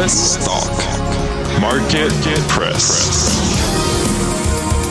[0.00, 0.72] US Stock
[1.60, 2.08] Market
[2.48, 3.20] Press.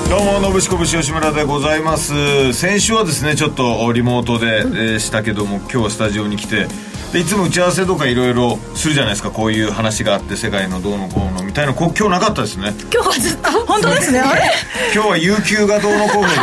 [0.08, 2.54] どうも、のぶしこぶし吉村でございます。
[2.54, 6.68] 先週はですね、ちょっとリモートで、えーしたけども、今日はスタジオに来て、
[7.12, 12.74] でいつも打ち合わせとかいろいろするじゃないですか、こういう話があって、世界のどうのこうのたいな、こ今日なかったですね。
[12.92, 14.52] 今日はずっと本当ですね あれ。
[14.94, 16.42] 今日は有給がどうのこうのとか。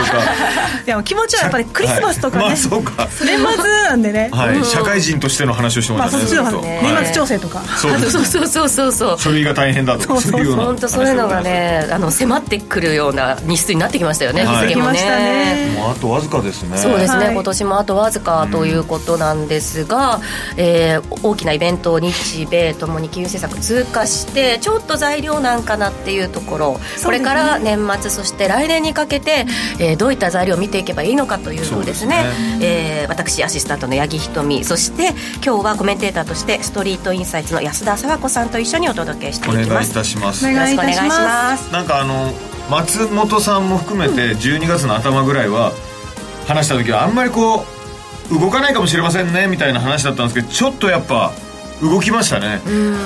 [0.86, 3.08] いや気持ちはやっぱりクリスマスとかね、はいまあそうか。
[3.24, 3.46] 年末
[3.88, 6.24] なんでね、はい、社会人としての話をしてまあましたね。
[6.26, 6.66] そっちのずっと。
[6.66, 9.18] 年末はい調整とか、そうそうそうそうそうそう。
[9.18, 14.68] 書類が大変だとか、そういうような本当そういうのがねあの迫ってくるような日数になってきましたよね、はい。
[14.68, 15.72] 日付も来ましたね。
[15.76, 16.76] もうあとわずかですね。
[16.78, 17.34] そうですね、はい。
[17.34, 20.20] 今年もあとわずかということなんですが、
[20.56, 29.46] えー大きなイベントを日米ともに金融政策通過してちょっと材料なんかなっていうところ、これから年末そして来年にかけて、
[29.78, 35.10] えーどういった材料を見ていけばいいのかというのをですねですえー私アシスタントの八木ひとみそして
[35.44, 39.90] 今日はコメンテーターとしてストリートインサイツの安田佐和子さんと一緒にお届けしていお願いいきます。
[39.90, 40.50] お願いいたします。
[40.50, 41.72] よろしくお願いします。
[41.72, 42.32] なんかあの
[42.68, 45.72] 松本さんも含めて12月の頭ぐらいは
[46.46, 47.64] 話した時はあんまりこ
[48.30, 51.32] う動かないかもしれませんねみたいな話だったんですけどちょっとやっぱ
[51.82, 52.60] 動きましたね。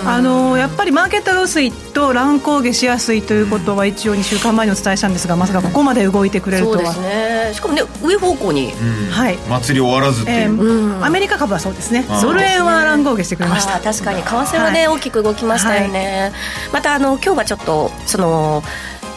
[0.06, 6.76] あのやっぱりマーケットが薄いと乱高下しやすいということは一応2週間前にお伝えしたんですがまさかここまで動いてくれるとは。
[6.76, 7.50] そうですね。
[7.54, 8.72] しかもね上方向に。
[8.72, 9.10] うん。
[9.10, 9.36] はい。
[9.48, 12.06] 祭り終わらずってえいう、ーアメリカ株はそうですね。
[12.22, 13.80] ドル円は乱高下してくれました。
[13.80, 14.22] 確かに。
[14.22, 14.96] 為替はね、はい。
[14.96, 16.32] 大きく動きましたよね、
[16.72, 18.62] またあの今日はちょっとその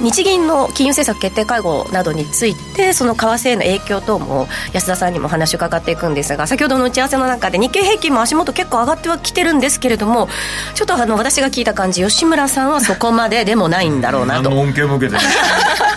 [0.02, 10.28] 日銀の金融政策決定会合などについてその為替への影響等も安田さんにもお話を伺っていくんですが先ほどの打ち合わせの中で日経平均も足元結構上がってはきてるんですけれども
[10.76, 14.50] ちょっとあの私が聞いた感じ吉村さんはそこまででもないんだろうなと。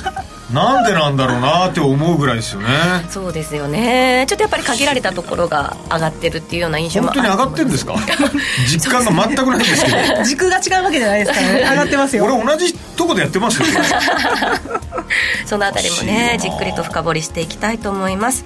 [0.53, 2.69] なんでなんだろうなって思うぐらいですよね。
[3.11, 4.27] そうですよね。
[4.29, 7.95] ちょっとやっぱり限られたところが上がってるっていうような印象も本当に上がってるんですか？
[8.69, 9.97] 実感が全くないんですけど。
[10.23, 11.61] 軸が違うわけじゃないですからね。
[11.71, 12.25] 上がってますよ。
[12.27, 13.67] 俺同じとこでやってますよ
[15.47, 18.45] そのあたりもねじっくりと深掘りしていきたいと思います。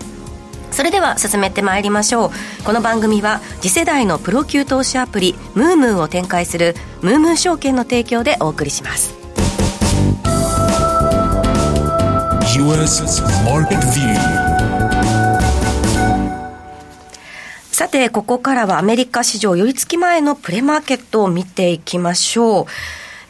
[0.73, 2.63] それでは進めてまいりましょう。
[2.65, 9.20] この番組は次世代のプロ級投資アプリムームーを展開するムームー証券の提供でお送りします
[12.61, 13.03] US
[13.47, 14.15] Market View.
[17.73, 22.67] さてここからはアメリカ市場寄り付き前のプレマーケットを見ていきましょう。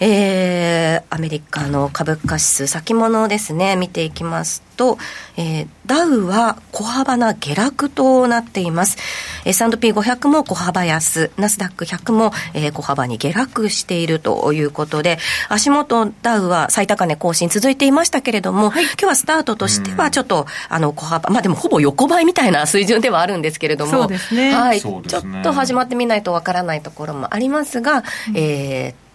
[0.00, 3.76] えー、アメリカの株価指数先物ですね。
[3.76, 4.96] 見ていきますと、
[5.36, 8.96] えー、ダウは小幅な下落となっています。
[9.44, 11.30] S&P500 も小幅安。
[11.36, 15.18] ナスダック100も、えー、小幅に下落しているということで
[15.50, 24.54] 足元ダウは最高値更新続いていましたけれども、今日はスタートとしてはちょっと、あの小幅まあでもほぼ横ばいみたいな水準ではあるんですけれどもそうですね。
[24.54, 24.80] はい、ね。
[24.80, 28.02] ちょっと始まってみないとわからないところもありますが、
[28.34, 29.09] えー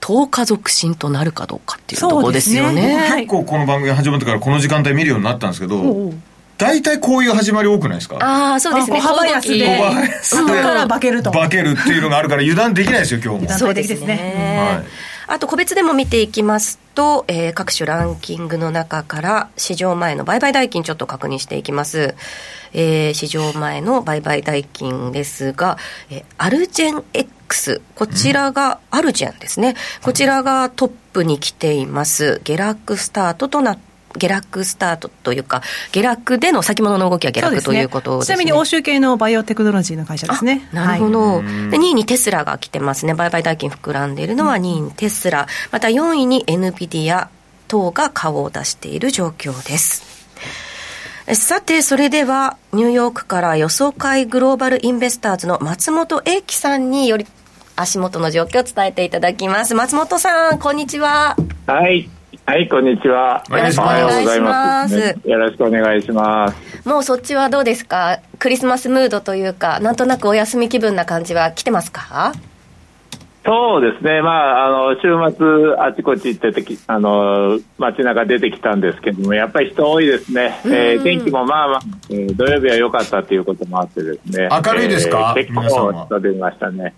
[0.00, 2.86] 10日続伸となるかどうかっていうところですよね。
[2.86, 2.96] ね。
[2.96, 6.12] はい結構この番組始まってからこの時間帯見るようになったんですけど
[6.56, 8.16] 大体こういう始まり多くないですか？
[8.20, 8.98] ああ、そうですね。
[8.98, 11.30] あ小幅安で小幅安で後から化けると。
[11.30, 13.46] 化けるっていうのがあるから油断できないですよ今日も。
[13.48, 14.58] 断そうですですねね。
[14.58, 14.84] はい
[15.30, 22.14] あと個別でも見ていきますと、えー各種ランキングの中から市場前の売買代金ちょっと確認していきます。
[22.72, 25.76] えー市場前の売買代金ですが、
[26.10, 29.76] えーアルジェン X、こちらが、アルジェンですね。
[30.02, 32.40] こちらがトップに来ています。
[32.44, 38.36] 下落スタートとなって下落スタートというか、下落での先物の動きは下落ということですね。
[38.36, 40.68] ちなみに欧州系のバイオテクノロジーの会社ですね。
[40.72, 41.42] あなるほど、はい。
[41.70, 43.14] で2位にテスラが来てますね。
[43.14, 45.46] 売買代金膨らんでいるのは2位にテスラ。
[45.70, 47.28] また4位に NVIDIA
[47.68, 50.02] 等が顔を出している状況です。
[51.26, 57.26] えさてそれではニューヨークから予想会グローバルインベスターズの松本英樹さんにより
[57.76, 59.74] 足元の状況を伝えていただきます。
[59.74, 61.36] 松本さんこんにちは。
[61.66, 62.08] はい。
[62.48, 63.44] はい、こんにちは。
[63.50, 66.88] よろしくお願いしますようございますねよろしくお願いします。
[66.88, 68.20] もうそっちはどうですか？
[68.38, 72.32] クリスマスムードというかなんとなくお休み気分な感じは来てますか？
[73.44, 74.22] そうですね。
[74.22, 75.46] まあ、あの、週末、
[75.78, 80.60] あちこち行っててき、あの、街中出てきたんですけども、やっぱり人多いですね。
[80.66, 84.48] えー天気もまあまあ、えー土曜日は良かったということもあってですね。
[84.50, 85.34] 明るいですか？
[85.36, 86.94] えー結構人出ましたね。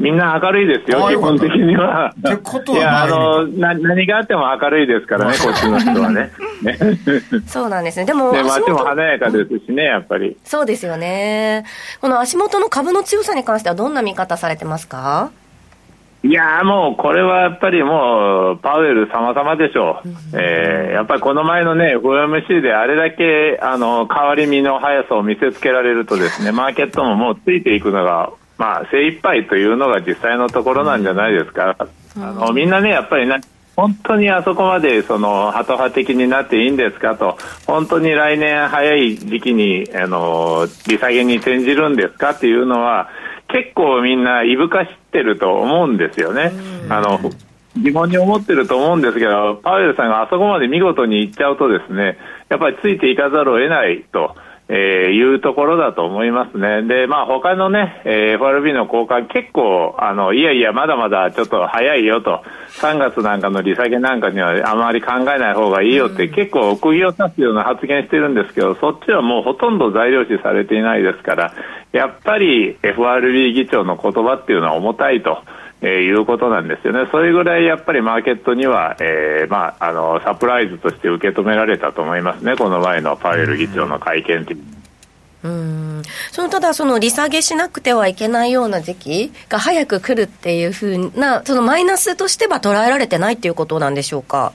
[0.00, 2.14] みんな明るいですよ、基本的には。
[2.18, 6.30] ってことはいや、あの、な何があっても明るいですからね、こっちの人はね。
[6.62, 6.78] ね
[7.46, 10.36] そうなんですねでもで足元街も華やかですしね、やっぱり。
[10.42, 11.64] そうですよね。
[12.00, 15.30] この足元の株の強さに関してはどんな見方されてますか？
[16.22, 20.08] いやーもうこれはやっぱりもうパウエル様々でしょう、
[20.38, 33.40] えーやっぱりこの前のね FOMC であれだけあの変わり身の速さを見せつけられるとですねマーケットももうついていくのがまあ、精一杯というのが実際のところなんじゃないですか、あのみんなね、やっぱりな
[33.74, 43.08] 本当にあそこまでそのハト派的になっていいんですかと、本当に来年早い時期にあの利下げに転じるんですかっていうのは、
[43.48, 46.52] 結構みんないぶかしてると思うんですよね。
[46.90, 47.18] あの
[47.78, 52.18] 疑問に思ってると思うんですけど、パウエルさんがあそこまで見事にいっちゃうとですね、
[52.50, 54.36] やっぱりついていかざるを得ないと。
[54.72, 56.82] えー、いうところだと思いますね。
[56.82, 62.44] で、まあ他のね、えー、FRB の交換結構、あの、いやいや、まだまだちょっと早いよと、
[62.78, 71.52] 3月なんかの利下げなんかにはあまり考えない方がいいよって、結構釘を刺すような発言してるんですけど、そっちはもうほとんど材料視されていないですから、
[71.90, 75.42] やっぱり FRB 議長の言葉っていうのは重たいと。
[75.82, 84.52] えー、いうことなんですよね、それぐらいやっぱりマーケットには、えーまあ、あのサプライズとして受け止められたと思いますね、この前のパウエル議長の会見って。
[84.52, 84.60] いう
[85.42, 86.02] うん。
[86.32, 94.52] そのただ、その利下げしなくてはいけないような時期が早く来るっていうふうな、そのマイナスとしては捉えられてないっていうことなんでしょうか？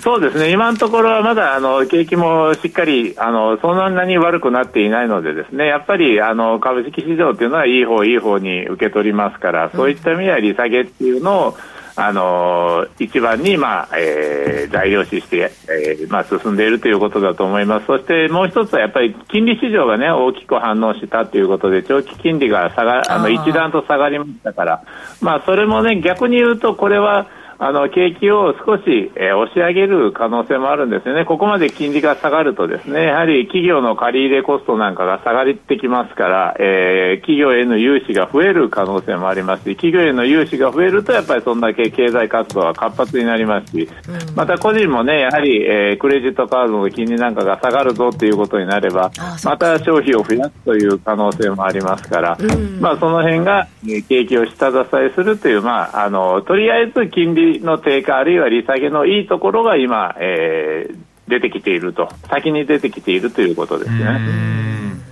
[0.00, 5.66] そうですね、今のところはまだあの景気もしっかりあのそんなに悪くなっていないので、ですね。
[5.66, 11.56] やっぱりあの株式市場というのはいい方いい方に受け取りますから、そういった意味では利下げっていうのを、
[11.96, 24.82] あの一番に、まあえー、材料視して、えーまあ、進んでいるということだと思います、そしてもう一つはやっぱり金利市場が、ね、大きく反応したということで、長期金利が下があの一段と下がりましたから、
[25.20, 27.28] まあ、それもね、逆に言うと、これは、
[27.58, 43.88] あの景気を少し、えー、押し上げる可能性もあるんですよね、ここまで金利が下がると、ですねやはり企業の借り入れコストなんかが下がってきますから、えー、企業への融資が増える可能性もありますし、企業への融資が増えると、やっぱりそんだけ経済活動が活発になりますし、
[44.34, 49.10] また個人もね、やはり、えー、クレジットカードの金利なんかが下がるぞということになれば、
[49.44, 52.38] また消費を増やすという可能性もありますから、
[52.80, 60.96] まあ、その辺が、え景気を下支えするという、まあ、あのとりあえず金利の低下、あるいは利下げのいいところが今、えー、
[61.28, 64.04] 出てきていると、先に出てきているということですね。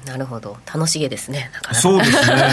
[0.06, 2.52] なるほど、楽しげですね、なかなかそうですね。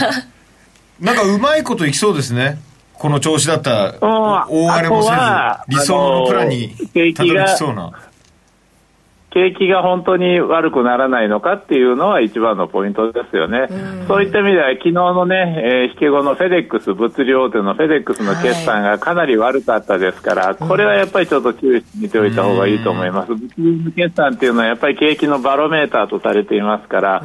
[1.00, 2.60] なんかうまいこといきそうですね。
[2.94, 5.16] この調子だったら、大荒れもせず、
[5.70, 6.76] 理想のプランに
[7.16, 7.92] たどりきそうな。
[9.32, 13.68] 景気が本当に悪くならないのかっていうのは一番のポイントですよね。
[13.70, 23.36] うそういった意味では昨日のね、えー、引け後のフェデックス、物流大手のフェデックスの決算がかなり悪かったですから、はい、これはやっぱりちょっと注意して見ておいた方がいいと思います。
[23.36, 27.24] 物流の決算っていうのはやっぱり景気のバロメーターとされていますから、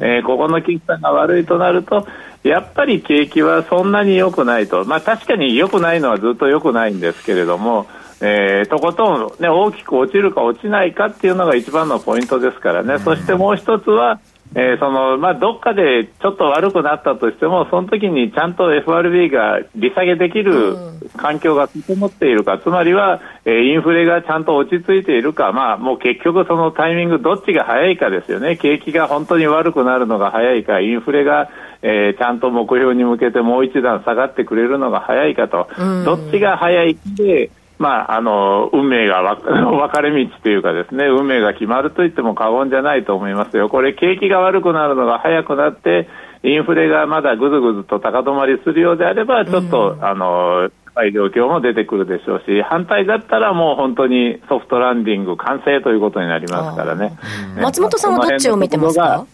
[0.00, 2.06] えー、ここの決算が悪いとなると、
[2.42, 4.84] やっぱり景気はそんなに良くないと。
[4.84, 7.86] まあ確かに良くないのはずっと良くないんですけれども、
[8.20, 14.20] えー、とことん、ね、大きく落ちるか落ちないかっていうのが一番のポイントですからね、うん、そしてもう一つは、
[14.54, 20.76] えーそのまあ、どっかでちょっと悪くなったとしても、その時にちゃんと FRB が利下げできる
[21.16, 31.50] 環境が整っているか、つまりは、えー、インフレがちゃんと落ち着いているか、まあ、もう結局、そのタイミング、どっちが早いかですよね、景気が本当に悪くなるのが早いか、インフレが、
[31.82, 35.68] えー、ちゃんと目標に向けてもう一段下がってくれるのが早いかと、
[36.04, 46.08] どっちが早いで、まあ、あの運命が分か れ道というかですね運命が決まると言っても過言じゃないと思いますよ、これ、景気が悪くなるのが早くなって、
[46.42, 50.70] インフレがまだぐずぐずと高止まりするようであれば、ちょっと、うん、あの
[51.12, 57.12] 状況も出てくるでしょうし、反対だったらもう本当にソフトランディング完成ということになりますからね。
[57.60, 59.26] 松本さんはどっちを見てますか？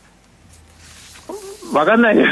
[1.73, 2.29] わかんないです。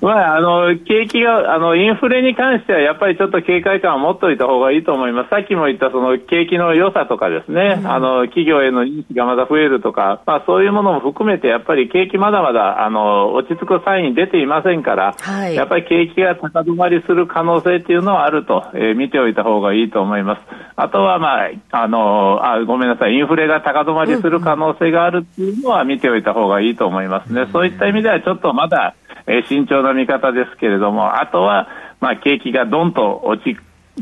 [0.00, 5.30] まあ、あの、景気が、あの、インフレに関してはやっぱりちょっと警戒感を持っておいた方がいいと思います。
[5.30, 20.42] さっきも言ったその景気の良さとかですね、うん、あの、企業への認識がまだ増えるとか、まあそういうものも含めてやっぱり景気まだまだ、あの、落ち着くサイン出ていませんから、はい、やっぱり景気が高止まりする可能性っていうのはあると、えー、見ておいた方がいいと思います。
[20.76, 27.29] あとはまあ、あの、あ、ごめんなさい、インフレが高止まりする可能性があるっていうのは見ておいた方がいいと思います。
[27.30, 28.94] ね、そういった意味ではちょっとまだ、
[29.26, 31.68] えー、慎重な見方ですけれども、あとは、
[32.00, 33.56] まあ、景気がどんと落ち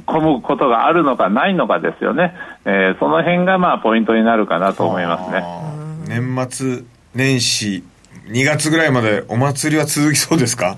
[0.07, 5.43] 込むことがあるのかないのかですよね、えー、その辺がまあポイントになるかなと思いますね。
[6.07, 6.83] 年末
[7.15, 7.83] 年始
[8.27, 10.77] 2月ぐらいまでお祭りは続きそうですか？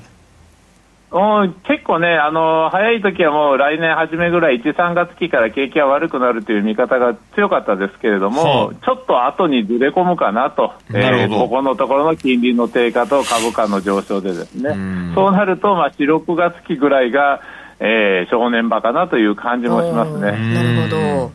[1.10, 17.40] 結構ね、あの早い時はもう来年初めぐらい、1、3月期から景気が悪くなるという見方が強かったですけれども、はあ、ちょっと後にずれ込むかなと、なえー、ここのところの金利の低下と株価の上昇でですね、うそうなると、まあ、4、6月期ぐらいが、
[17.80, 20.20] えー、正念場かなという感じもしますね。
[20.54, 21.32] なるほど。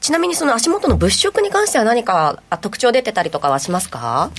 [0.00, 4.30] ちなみにその足元の物色に関しては何か特徴出てたりとかはしますか？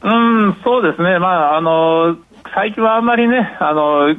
[0.00, 2.16] うん、そうですね、まあ、あの
[2.54, 4.14] 最近はあんまりね、あの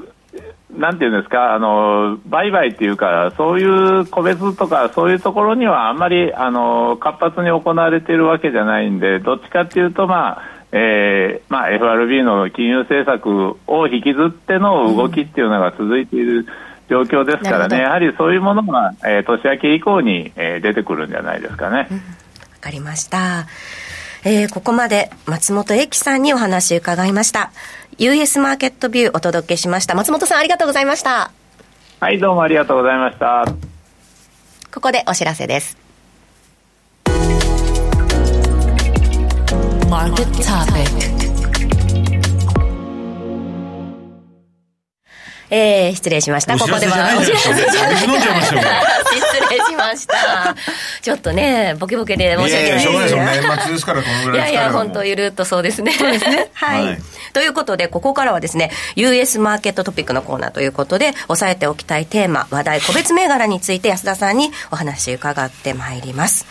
[0.77, 16.45] なんていうんですか、あの売買っていうか、そういう個別とか、そういうところにはあんまりあの活発に行われているわけじゃないんで、どっちかっていうと、まあえーまあ、FRB の金融政策を引きずっての動きっていうのが続いている。
[16.89, 21.77] 状況ですからね、やはりそういうものが、えー、年明け以降に、えー、出てくるんじゃないですかね。
[21.77, 22.01] わ、うん、
[22.59, 23.45] かりました。
[24.23, 27.51] えー、ここまで松本英樹さんにお話伺いました。
[27.97, 29.95] US マーケットビューお届けしました。
[29.95, 31.31] 松本さんありがとうございました。
[32.01, 33.45] はい、どうもありがとうございました。
[34.73, 35.77] ここでお知らせです。
[39.89, 41.19] Market Topic
[45.51, 46.57] えー、失礼しました。
[46.57, 47.95] ここではお知らせじゃない。
[49.89, 50.55] ました。
[51.01, 52.89] ちょっとね、ボケボケで申し訳ないです。
[52.89, 54.51] いやいや、年末ですから、このぐらい。
[54.51, 55.93] いやいや、本当ゆるっとそうですね。
[55.93, 56.49] そうですね。
[56.53, 56.99] はい。
[57.33, 66.45] ということで、ここからはですね、US マーケットトピックのコーナーということで、押さえておきたいテーマ、話題、個別銘柄について安田さんにお話伺ってまいります。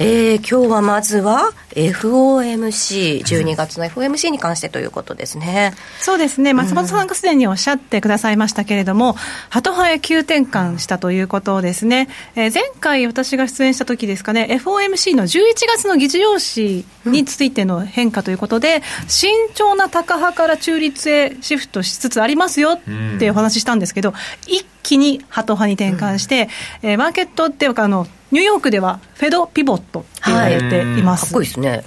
[0.00, 5.72] えー、今日はまずは FOMC、12月の FOMC に関してということですね。
[6.00, 9.14] そうですね、松本さんがすでにおっしゃってくださいましたけれども、
[9.50, 12.08] ハト派へ急転換したということですね。
[12.34, 22.80] えー、前回私が出演した時ですかね、FOMC の11月の議事要旨についての変化ということで、うん、慎重な高派から中立へシフトしつつありますよっ
[23.18, 24.12] ていうお話したんですけど、
[24.46, 26.48] 一気にハト派に転換して、
[26.82, 31.26] うん、えー、マーケットっていうかあの、ニューヨークではフェドピボットって言われています。
[31.26, 31.82] かっこいいですね、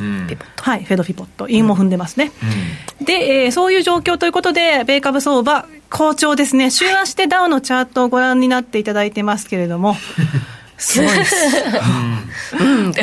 [0.57, 2.31] はい、フェドピボット、韻も踏んでますね。
[2.99, 9.95] うん、で、えー、そういう状況ということで、米株相場、好調ですね、週足でダウのチャートをご覧になっていただいてますけれども、
[10.77, 11.35] すごいです。
[12.59, 12.93] うん。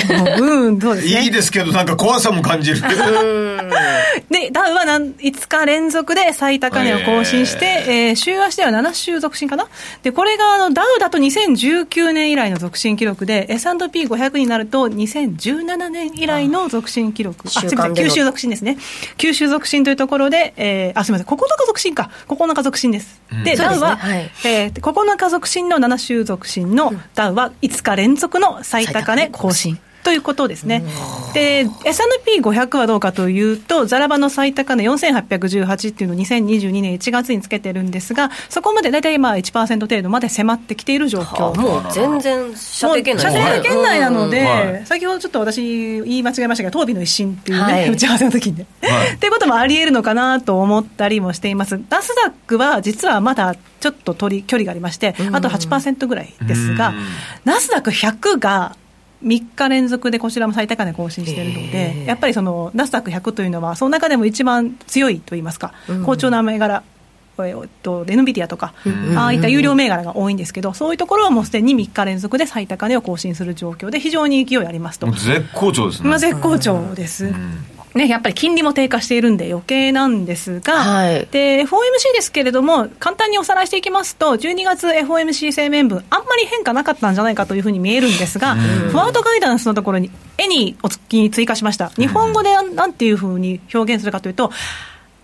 [0.69, 1.23] うん、そうですね？
[1.23, 2.81] いいですけど、なんか怖さも感じる。
[2.81, 9.67] で、ダウは5日連続で最高値を更新して、えー、えー、週足では7週続伸かな？
[10.03, 17.49] で、これがあのダウだと2019年以来の続伸記録で、S&P500 になると2017年以来の続伸記録。
[17.49, 18.79] あ、すみません、9週続伸ですね。
[19.19, 22.11] 9週続伸というところで、えー、あ、すみません、9日続伸か。
[22.29, 23.21] 9日続伸です。
[23.33, 29.79] うん、で、ダウは、ねはい、えー、9日続伸の7週続伸のダウは5日連続の最高値更新。
[30.05, 30.85] ということですね。
[31.33, 41.59] で、S&P500 はどうかというと、ザラバの最高値4818っていうのを2022年1月につけてるんですが、そこまで大体まあ1%程度まで迫ってきている状況。
[41.59, 43.23] もう全然射程圏内。
[43.23, 45.63] 射程圏内なので、先ほどちょっと私
[46.03, 48.67] 言い間違えましたけど、東美の一新っていうね、はい、打ち合わせの時にね。
[48.83, 51.81] はい、っていうこともあり得るのかなと思ったりもしています。
[51.89, 56.93] ナスダックは実はまだちょっと取り距離がありまして、あと8%ぐらいですが、
[57.47, 58.77] ナスダック100が
[59.25, 65.73] 3日連続でこちらも最高値更新しているので、やっぱりそのナスダック100というのは、その中でも一番強いといいますか、
[66.05, 66.83] 好調な銘柄。
[67.37, 68.75] えっと、エヌビディアとか、
[69.17, 75.11] ああいった有料銘柄が多いんですけど、そういうところはもうすでに3日連続で最高値を更新する状況で、非常に勢いありますと。
[75.11, 76.09] 絶好調ですね。
[76.09, 77.33] まあ、絶好調です。
[77.95, 94.51] ね、やっぱり金利も低下しているんで余計なんですが、はい、で FOMC ですけれども、簡単におさらいしていきますと、12月 FOMC 声明文、あんまり変化なかったんじゃないかというふうに見えるんですが、フォワードガイダンスのところに、絵にお月に追加しました、日本語でなんていうふうに表現するかというと、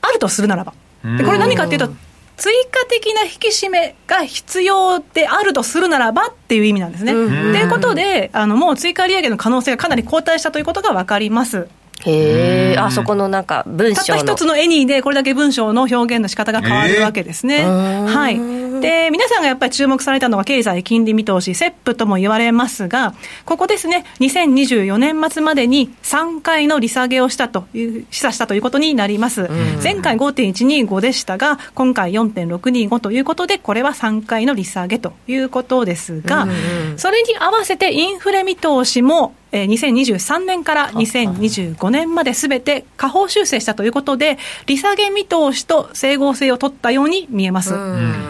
[0.00, 0.72] あるとするならば、
[1.18, 1.88] でこれ何かというと、
[2.36, 7.12] 追加的な引き締めが必要であるとするならばっていう意味なんですね。
[7.12, 11.68] ということで、あのもう追加利上げの可能性がかなり後退したということが分かります。
[12.06, 17.64] へえ、あそこのなんか文章たった一つの絵にでこれだけ文章の表現の仕方が変わるわけですね。
[17.64, 18.60] はい。
[18.80, 23.14] で、皆さんがやっぱり注目されたのは経済金利見通し、セップとも言われますが、
[23.44, 29.48] ここですね、2024年末までに3回の利下げをしたという、示唆したということになります。
[29.82, 36.48] 前回5.125でしたが、今回4.625ということで、これは3回の利下げということですが、
[36.96, 47.74] それに合わせてインフレ見通しもえー、2023年から2025年まですべて下方修正したということで、利下げ見通しと整合性を取ったように見えます。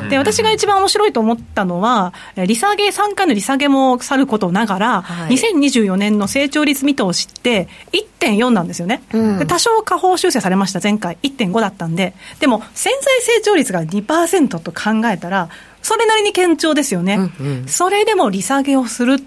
[0.09, 9.03] で、私が一番面白いと思ったのは、利下げ、3回の利下げもさることながら、はい、2024年の成長率見通しって1.4なんですよね。
[9.11, 12.15] で多少下方修正されました、前回1.5だったんで。
[12.39, 15.49] でも、潜在成長率が2%と考えたら、
[15.83, 17.15] それなりに堅調ですよね。
[17.15, 19.19] うんうん、それでも利下げをするっ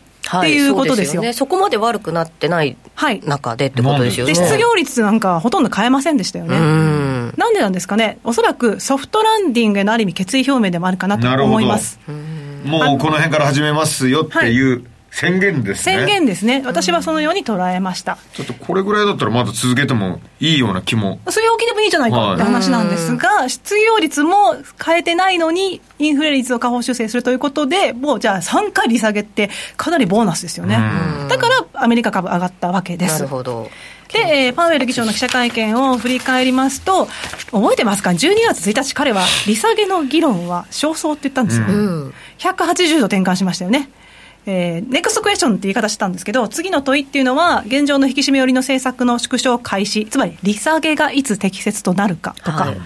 [0.42, 2.78] ていうことですよ,、ね、そこまで悪くなってない
[3.26, 7.34] 中でってことですよね、で失業率なんかほとんど変えませんでしたよね、ん。
[7.38, 12.00] なんでなんですかね、おそらくソフトランディングへのある意味、決意表明でもあるかなと思います。
[12.66, 16.64] もうこの辺から始めますよっていう、はい宣言ですね宣言ですね。
[16.66, 18.18] 私はそのように捉えました。
[18.34, 30.80] ちょっとこれぐらいだったらまだ続けてもいいような気も据え置きでもいいじゃないかって話なんですが、失業率も変えてないのに、インフレ率を下方修正するということで、もうじゃあ3回利下げってかなりボーナスですよね。
[31.30, 33.20] だからアメリカ株上がったわけです。
[33.20, 33.70] なるほど。
[34.12, 37.08] で、えーパウエル議長の記者会見を振り返りますと、
[37.52, 41.66] 覚えてますか ?12 月1日、彼は利下げの議論は焦燥って言ったんですよ。
[41.68, 42.14] うん。
[42.40, 43.90] 180度転換しましたよね。
[44.46, 52.78] えーネクストクエスチョンって言い方したんですけど、次の問いっていうのは、現状の引き締め寄りの政策の縮小開始、つまり利下げがいつ適切となるかとか、はい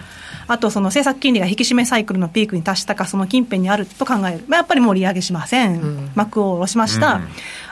[0.50, 4.46] あとその政策金利が引き締めサイクルのピークに達したか、その近辺にあると考える。
[4.48, 6.12] まあ、やっぱりもう利上げしません。
[6.16, 7.16] 幕を下ろしました。
[7.16, 7.28] うん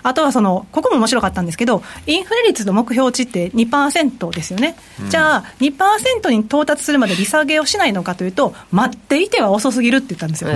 [0.06, 4.76] あとはその、ここも面白かったんですけど、インフレ率の目標値って2%ですよね。
[5.10, 10.52] じゃあ、2%に到達するまで利下げをしないのかというと、待っていては遅すぎるって言ったんですよ。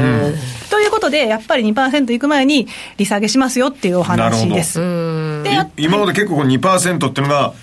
[0.70, 4.80] ということで、やっぱり2%いく前に利下げしますよっていうお話です。
[4.80, 7.54] で今まで結構この2%っていうのが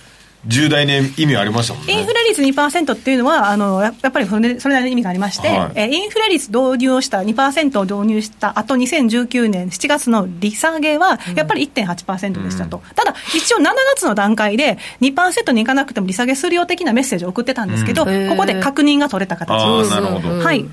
[0.46, 1.92] 重大な意味ありましたもんね。
[1.92, 5.72] インフレ率2%っていうのは、あのややっぱりそれそれなりの意味がありまして、はい。
[5.74, 18.28] えーインフレ率導入をした、2%を導入した後2019年7月の利下げは、やっぱり1.8%でしたと、ただ、一応7月の段階で、2%にいかなくても利下げするよ的なメッセージを送ってたんですけど、うん。
[18.28, 19.92] ここで確認が取れた形あです。
[19.92, 20.66] はい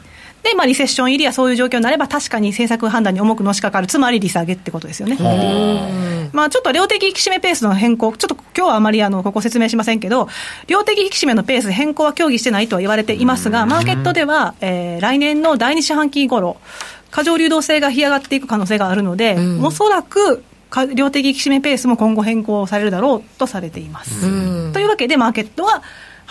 [0.44, 5.18] でまあ、リセッション入りやそういう状況になれば、確かに政策判断に重くのしかかる、つまり利下げってことですよね。
[6.34, 10.28] まあ、ちょっと量的引き締めペースの変更、ちょっと今日はあまりあのここ説明しませんけど、
[10.68, 16.58] 量的引き締めのペース変更は協議してないとは言われていますが、マーケットでは、えー来年の第二四半期頃
[17.12, 24.22] 過剰流動性が干上がっていく可能性があるので、おそらくか量的引き締めペースも今後変更されるだろうとされています。
[24.74, 25.84] というわけで、マーケットは、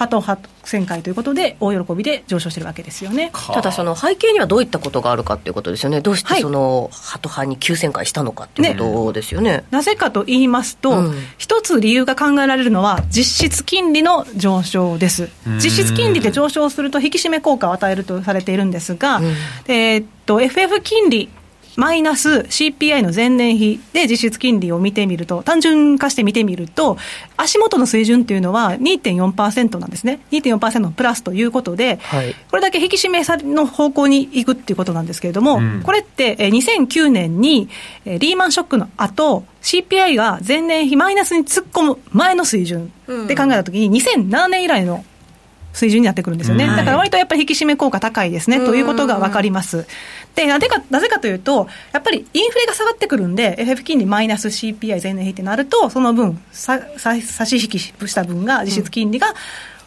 [0.02, 3.30] ハト派旋回ということで、大喜びで上昇してるわけですよね。
[3.32, 6.00] ただその背景にはどういったことがあるかっていうことですよね。
[6.00, 9.64] どうしてはいそのハト派に急旋回したのかっていうことですよね。
[9.70, 15.28] なぜかと言いますと、うん一つ理由が考えられるのは、実質金利の上昇です。
[15.62, 19.20] 実質金利で上昇すると引き締め効果を与えるとされているんですが、
[19.68, 21.28] えーっと、FF 金利、
[21.76, 26.98] マイナス CPI の前年比で実質金利を見てみると、単純化して見てみると、
[27.36, 30.20] 足元の水準っていうのは2.4%なんですね。
[30.30, 32.34] 2.4%のプラスということで、はい。
[32.50, 35.82] これだけ引き締めさの方向に行くっていうことなんですけれども、うん。
[35.82, 37.68] これってえー2009年に
[38.04, 42.92] えーリーマンショックの後 CPI が前年比マイナスに突っ込む前の水準
[43.26, 45.04] で考えたときに、2007年以来の
[45.72, 46.76] 水準になってくるんですよね、うん。
[46.76, 49.86] だから割とやっぱり引き締め効果高いですね、ということが分かります。
[50.34, 59.34] でなぜかなぜかというと、やっぱりインフレが下がってくるんで、FF 金利マイナス CPI 前年比ってなると、その分、ささ差し引きした分が、実質金利が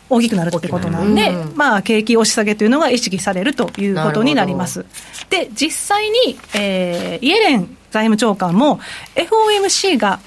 [0.10, 4.86] 大きくなるってことなんで、うんまあ、景気押し下げというのが意識されるということになります。
[5.29, 8.79] で、実際に、えーイエレン財務長官も
[9.15, 10.19] FOMC が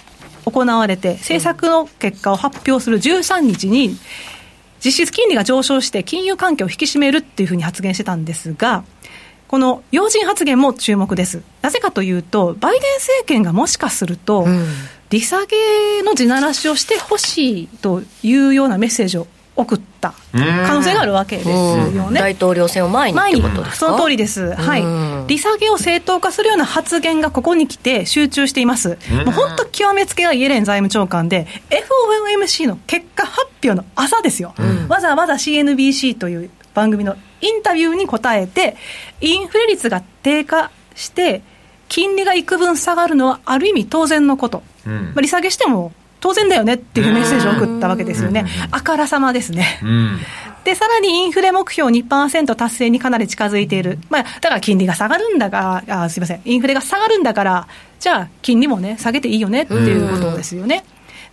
[0.46, 3.96] 行われて、政策の結果を発表する13日に、
[4.85, 8.85] 実質金利が上昇して金融環境を引き締めるっていうふうに発言してたんですが、
[9.48, 11.42] この要人発言も注目です。
[11.62, 14.66] なぜかというと、バイデン政権がもしかすると、ん。
[15.11, 22.20] 利下げの地ならしをしてほしいというようなメッセージを送った可能性があるわけですよね。
[22.20, 23.87] 大統領選を前にってことですか？
[23.87, 24.82] その通りです、はい。
[24.82, 24.87] う
[25.24, 34.54] ん、利下げを正当化するような発言がここに来て集中しています、もう本当、極めつけがイエレン財務長官で、FOMC の結果発表の朝ですよ、
[34.88, 38.76] わざわざ CNBC という番組のインタビューに答えて、
[39.20, 41.42] インフレ率が低下して、
[41.88, 44.92] 金利が幾分下がるのはある意味当然のこと、うん。
[44.92, 49.80] まあ利下げしても当然だよねっていうメッセージを送ったわけですよね、あからさまですね。
[49.82, 50.18] うん。
[50.64, 53.98] で、さらにインフレ目標2%達成にかなり近づいている。
[54.10, 60.84] まあ、だから金利が下がるんだが、あすいません、インフレが下がるんだから、じゃあ金利もね、下げていいよねっていうことですよね。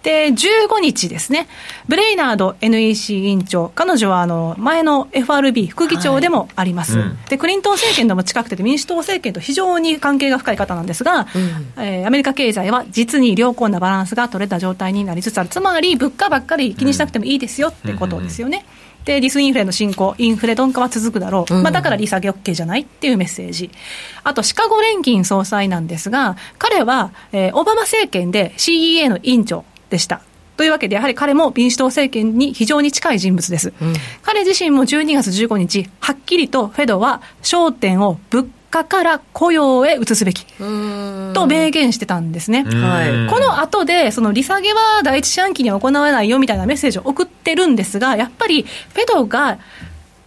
[0.05, 1.47] で、15日ですね、
[1.87, 7.17] ブレイナード NEC 委員長、彼女はあの前の FRB 副議長でもあります、はいうん。
[7.27, 11.25] で、クリントン政権とも近くて、民主党政権と非常に関係が深い方なんですが、
[11.77, 18.63] えーアメリカ経済は実に良好なバランスが取れた状態になりつつある、つまり物価ばっかり気にしなくてもいいですよってことですよね。
[19.05, 21.53] で、ディスインフレの進行、インフレ鈍化は続くだろう。
[21.55, 23.71] まあ、だから利下げ OK じゃないっていうメッセージ。
[24.23, 30.21] あと、シカゴ連銀総裁なんですが、彼は、えーオバマ政権で CEA の委員長でした。
[30.57, 33.73] というわけで、やはり彼も民主党政権に非常に近い人物です。
[34.21, 42.63] 彼自身も12月15日、はっきりとフェドは焦点を物価から雇用へ移すべきと明言してたんですね。
[42.63, 49.59] はいこの後で、その利下げは第一四半期には行わないよみたいなメッセージを送ってるんですが、やっぱりフェドが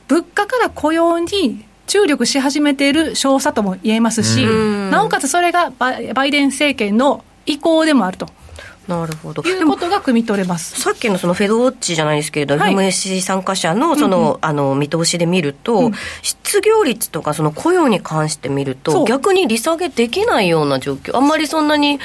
[0.08, 4.44] 物価から雇用に注力し始めている少佐とも言えますし、
[4.90, 8.28] なおかつそれがバイデン政権の意向でもあると
[8.88, 9.42] なるほど。
[9.42, 10.80] いうことが汲み取れます。
[10.80, 12.74] さっきのそのフェドウォッチじゃないですけれど、はい。
[12.74, 22.00] FMC 参加者のその、あの見通しで見ると、失業率とかその雇用に関して見ると、逆に利下げできないような状況、あんまりそんなに、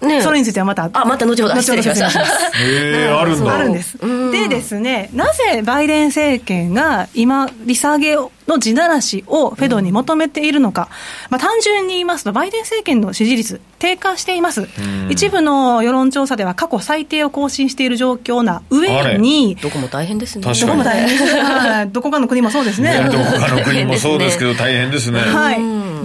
[0.00, 0.88] ね、それについてはまた。
[0.90, 2.08] あまた後ほど後失礼しました。
[2.08, 3.54] へえ あるんだ。
[3.54, 3.98] あるんです。
[4.00, 4.30] うん。
[4.30, 8.16] でですね、なぜバイデン政権が今、利下げ
[8.50, 10.88] の地ならしをフェドに求めているのか、
[11.30, 14.68] まあ、単純に言いますと、バイデン政権の支持率、低下しています。
[15.08, 20.42] 一部の世論調査では過去最低を更新している状況な上に、どこも大変ですね。
[20.42, 21.36] どこも大変です。
[21.36, 22.90] は いどこかの国もそうですね。
[22.90, 25.20] ね どこかの国もそうですけど大変ですね。
[25.20, 25.60] はい、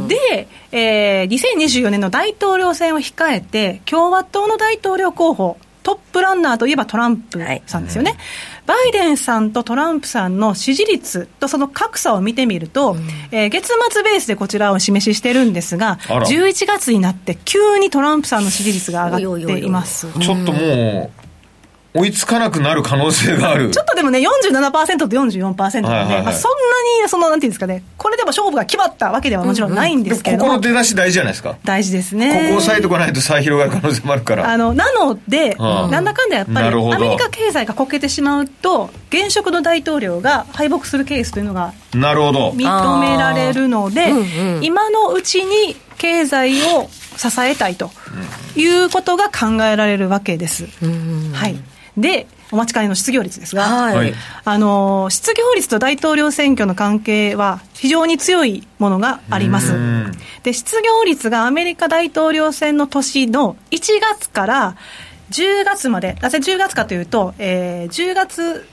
[0.07, 8.17] で、えー、2024年の大統領選を控えて、共和党の大統領候補、トップランナーといえばトランプさんですよね、
[8.65, 12.95] バイデンさんとトランプさんの支持率とその格差を見てみると、
[13.31, 16.25] えー月末ベースでこちらを示ししてるんですが、あら。
[16.25, 20.07] 11月になって急にトランプさんの支持率が上がっています。
[20.19, 21.24] ちょっともう
[21.95, 23.71] 追いつかなくなる可能性がある。
[23.71, 26.23] ちょっとでもね、47%と44%なので、はいはいはい。
[26.23, 26.57] まあ、そんな
[27.03, 31.51] に、その、なんていうんですかね、これでも勝負が決まったわけではもちろんないんですけれども、ここの出だし大事じゃないですか？
[31.51, 32.49] こ大事ですね。
[32.51, 34.49] こ押さえてこないと差広がる可能性もあるから。
[34.51, 35.91] あのなので、うん。
[35.91, 42.51] なんだかんだやっぱりアメリカ経済がこけてしまうと、現職の大統領が敗北するケースというのがなるほど。
[42.51, 44.17] 認められるので、うん
[44.57, 44.63] うん。
[44.63, 47.89] 今のうちに経済を支えたいと
[48.57, 50.67] いうことが考えられるわけです。
[51.33, 51.55] はい、
[51.97, 53.95] で、お待ちかねの失業率ですが、はい。
[53.95, 60.11] はいあの失業率と大統領選挙の関係は非常に強いものがありますうん。
[60.43, 64.75] で失業率がアメリカ大統領選の年の1月から
[65.31, 68.67] 10月まで、なぜ10月かというと、えー10月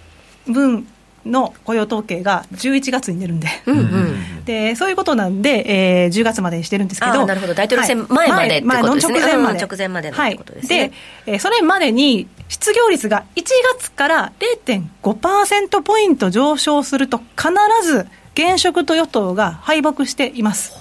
[0.47, 0.87] 分
[1.25, 3.49] の雇用統計が11月に出るんで。
[3.67, 4.45] うんうん。
[4.45, 13.45] でそういうことなんで、えー10月までにしてるんですけど、なるほど大統領選前までってことですね前の直前直前までのはいってことですねで、えーそれまでに失業率が1
[13.79, 14.33] 月から
[14.67, 17.53] 0.5%ポイント上昇すると、必
[17.85, 20.75] ず現職と与党が敗北しています。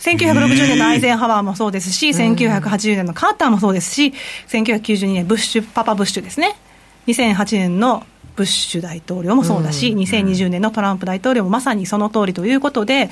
[0.00, 4.12] 1960年のアイゼンハワーもそうですし、1980年のカーターもそうですし、
[4.48, 6.56] 1992年ブッシュ、パパブッシュですね。
[7.06, 8.04] 2008年の
[8.36, 13.10] ブッシュ大統領もそうだし、2020年のトランプ大統領もまさにその通りということで、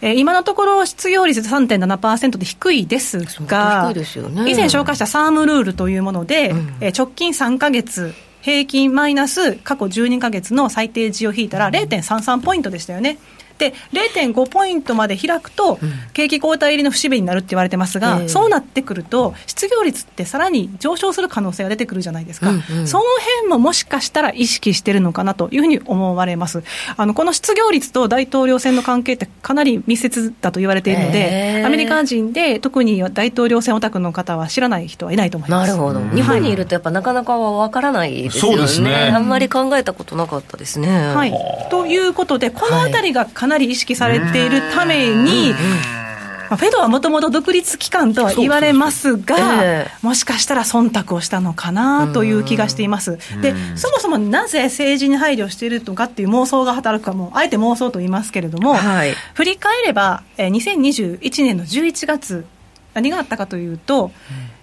[0.00, 4.50] えー今のところ失業率3.7%で低いですが、低いですよね。
[4.50, 13.18] 以前紹介したサームルールというもので、えー直近3か月、平均マイナス過去12か月の最低値を引いたら0.33ポイントでしたよね。
[13.58, 15.78] で0.5ポイントまで開くと、
[16.12, 23.04] 景気後退入りの節目になるって言われてますが、ええそうなってくると、失業率ってさらに上昇する可能性が出てくるじゃないですか、うんうんその
[23.40, 26.62] 辺ももしかしたら意識してるのかなというふうに思われます。
[26.96, 35.68] あのこの失業率と大統領選の関係ってかなり密接だと言われているので、ええアメリカ人で特に大統領選オタクの方は知らない人はいないと思います。
[35.70, 36.00] なるほど。
[36.14, 38.56] 日本にいるとやっぱなかなかわからないですよね。
[38.56, 40.88] そうですねあんまり考えたことなかったですね。
[41.14, 41.32] はい、
[41.70, 45.52] ということで、このあたりがかなり意識されているために、
[46.48, 53.18] まあフェドはもともと独立機関とは言われますが、えもしかしたら忖度をしたのかなという気がしています。
[53.42, 59.12] で、そもそもなぜ政治に配慮しているのかっていう妄想が働くかも、あえて妄想と言いますけれども、はい。
[59.34, 62.46] 振り返れば、えー2021年の11月、
[62.94, 64.10] 何があったかというと、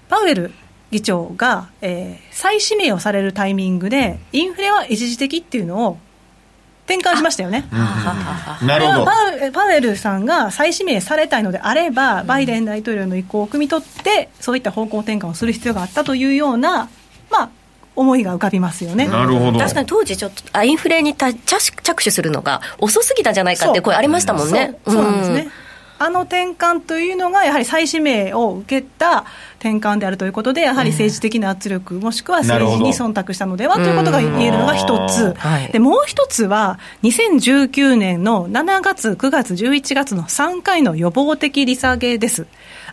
[0.10, 0.52] パウエル
[0.90, 5.98] 議長が、えー再指名をされるタイミングで、インフレは一時的っていうのを
[6.96, 7.66] 転換しましたよね。
[8.66, 9.06] なるほど。
[9.52, 16.90] パウエルさんが再指名されたいのであれば、バイデン大統領の意向を汲み取って、そういった方向転換をする必要があったというような、
[17.30, 17.50] まあ、
[17.96, 19.08] 思いが浮かびますよね。
[19.08, 19.60] なるほど。
[19.60, 24.78] 確かに当時ちょっとあインフレにた着着手するのが遅すぎたんじゃないかって声ありましたもんね。
[24.86, 25.50] そうそうなんですね。
[26.00, 29.26] あの転換というのが、やはり再指名を受けた
[29.62, 35.72] 転換であるということで、やはり政治的な圧力、もしくは政治に忖度したのではということが言えるのが一つ、はい。
[35.72, 42.48] でもう一つは、2019年の7月、9月、11月の3回の予防的利下げです。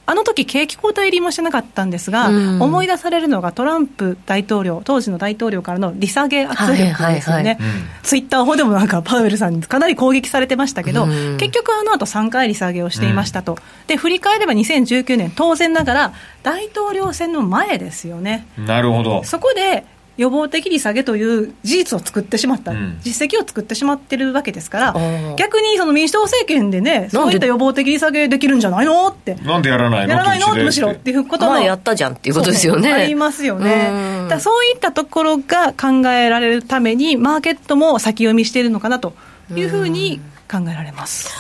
[0.09, 6.93] あの時景気後退入りもしてなかったんですが、うん思い出されるのがトランプ大統領、当時の大統領からの利下げ圧力ですよね。
[6.95, 7.59] はいはいはい
[8.03, 13.59] ツイッター法でもなんかパウエルさんにかなり攻撃されてましたけど、うん結局あの後3回利下げをしていましたと。
[13.87, 18.47] で、振り返れば2019年、当然ながら大統領選の前ですよね。
[18.57, 19.85] なるほどそこで
[20.19, 22.99] 予防的利下げという事実を作ってしまった、うん。
[23.03, 29.09] 実績を作ってしまってるわけですからー、逆にその民主党政権でね、そういった予防的利下げできるんじゃないの？
[29.09, 29.37] って。
[29.37, 30.13] なんでやらないの？
[30.13, 30.55] やらないの？
[30.55, 32.83] むしろっていうことも前やったじゃんっていうことですよね。
[32.83, 33.91] そうそうありますよね。
[34.23, 34.29] うん。
[34.29, 39.15] だそういったところが考えられるために、マーケットも先読みしているのかなと
[39.55, 41.31] いうふうに考えられます。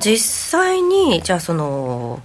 [0.00, 2.20] 実際に、じゃあその、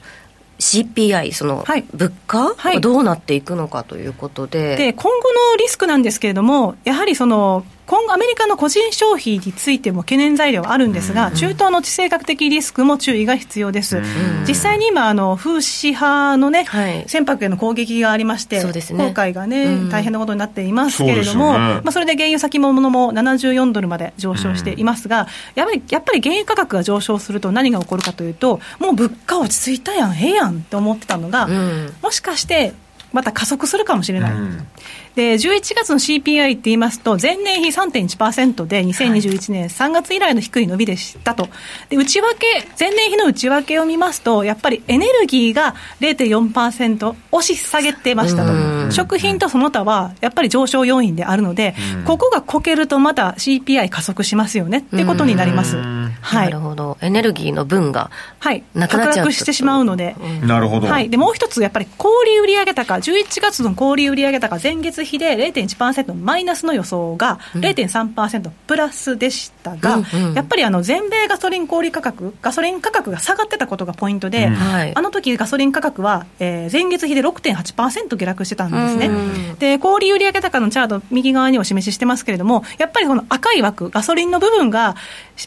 [0.62, 1.84] CPI、そのはい。
[1.94, 2.80] 物価、はい。
[2.80, 14.02] どうなっていくのかということで、で今後のリスクなんですけれども、やはりその今後、アメリカの個人消費についても懸念材料はあるんですが、中東の地政学的リスクも注意が必要です。
[14.48, 17.04] 実際に今、あの風刺派のね、はい。
[17.08, 19.08] 船舶への攻撃がありまして、そうですね。
[19.10, 19.90] 航海がね、うん。
[19.90, 21.60] 大変なことになっていますけれども、そね。
[21.60, 31.94] まあ、それで原油先物も74ドルまで上昇していますが、やっぱりやっぱり原油価格が上昇すると何が起こるかというと、もう物価落ち着いたやん、ええやんって思ってたのが、ん。
[32.02, 32.72] もしかして、
[33.12, 34.32] また加速するかもしれない。
[34.32, 34.68] うん。
[35.16, 41.50] で11月の CPI って言いますと、前年比3.1%で、2021年3月以来の低い伸びでしたと、
[41.90, 42.48] で内訳、
[42.80, 55.76] 前年比の内訳を見ますと、やっぱりエネルギーが0.4%押し下げてましたと、食品とその他はやっぱり上昇要因であるので、ここがこけると、また CPI 加速しますよねってことになります。
[56.22, 60.16] はないるほど、エネルギーの分がはい、なくなっちゃうしてしまうので。
[60.44, 74.56] なるほど、はい、でもう一つ、やっぱり小売売上高、11月の小売売上高、前月比で0.1%マイナスの予想が0.3%プラスでしたが、うんうんやっぱりあの全米ガソリン小売価格、ガソリン価格が下がってたことがポイントで、うん。
[74.56, 74.92] はい。
[74.96, 79.08] あの時ガソリン価格は、えー前月比で6.8%下落してたんですね。
[79.08, 79.12] う
[79.54, 84.96] んで、小売売上高のチャート、右側にお示ししてますけれども、やっぱりこの赤い枠、ガソリンの部分が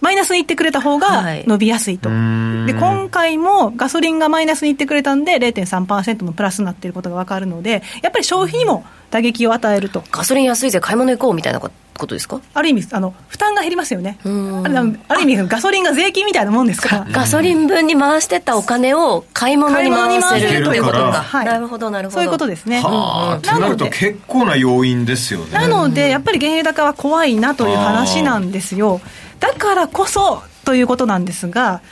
[0.00, 2.08] マイナスにいってくれた方がはい伸びやすいと。
[2.08, 10.02] んで、今回もガソリンがマイナスにいってくれたんで、0.3%のプラスになっていることが分かるので、やっぱり消費にも打撃を与えると。
[10.10, 11.70] ガソリン安いぜ、買い物行こうみたいなこ
[12.06, 12.40] とですか？
[12.54, 14.18] ある意味、あの、負担が減りますよね。
[14.26, 14.76] んあれ
[15.08, 17.06] ある意味、ガソリンが税金みたいなもんですから。
[17.10, 19.90] ガソリン分に回してたお金を買い物に
[20.20, 22.14] 回せるということか、はいなるほど、なるほど。
[22.16, 22.80] そういうことですね。
[22.80, 29.00] はなると結構な要因ですよねなので、やっぱり原油高は怖いなという話なんですよ。
[29.44, 31.82] だからこそということなんですが、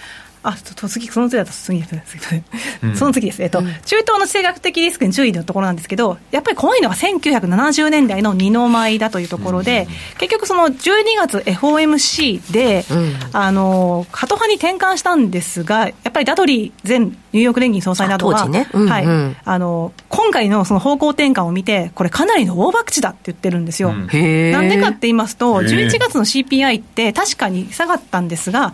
[0.42, 2.04] あ、ちょっと次、その次だと次ですね。
[2.06, 2.96] すいません。
[2.96, 3.42] その次です。
[3.42, 3.68] えっと、中
[4.00, 9.86] 東の地政学的リスクに注意のところなんですけど、やっぱり怖いのは1970年代の二の舞だというところで、
[10.18, 10.72] 結局その12
[11.16, 12.84] 月 FOMC で、
[13.32, 16.98] あの、ハト派に転換したんですが、やっぱりダドリー前
[17.32, 18.68] ニューヨーク連銀総裁など時ね。
[18.72, 18.88] うんうん。
[18.88, 23.92] はい、あの、今回のその方向転換を見て、これかなりの大博打だって言ってるんですよ。
[23.92, 25.88] なんでかって言いますと、へー。
[25.88, 28.72] 11月の CPI って確かに下がったんですが、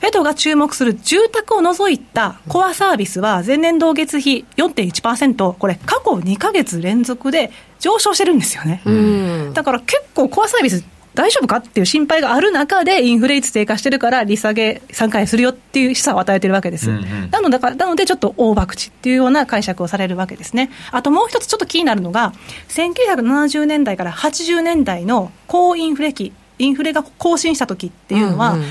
[0.00, 8.82] フェドが注目する住宅を除いたコアサービスは前年同月比4.1%、これ過去2ヶ月連続で上昇してるんですよね。
[8.84, 9.52] うん。
[9.54, 10.84] だから結構コアサービス
[11.16, 16.90] 大丈夫かっていう心配がある中でインフレ率低下してるから利下げ3回するよっていう示唆を与えてるわけです。
[16.90, 20.70] うんうんなので、だからなのでちょっと大博打っていうような解釈をされるわけですね。
[20.92, 22.34] あともう一つちょっと気になるのが、
[22.68, 28.66] 1970年代から80年代の高インフレ期、インフレが更新した時っていうのは、うんうん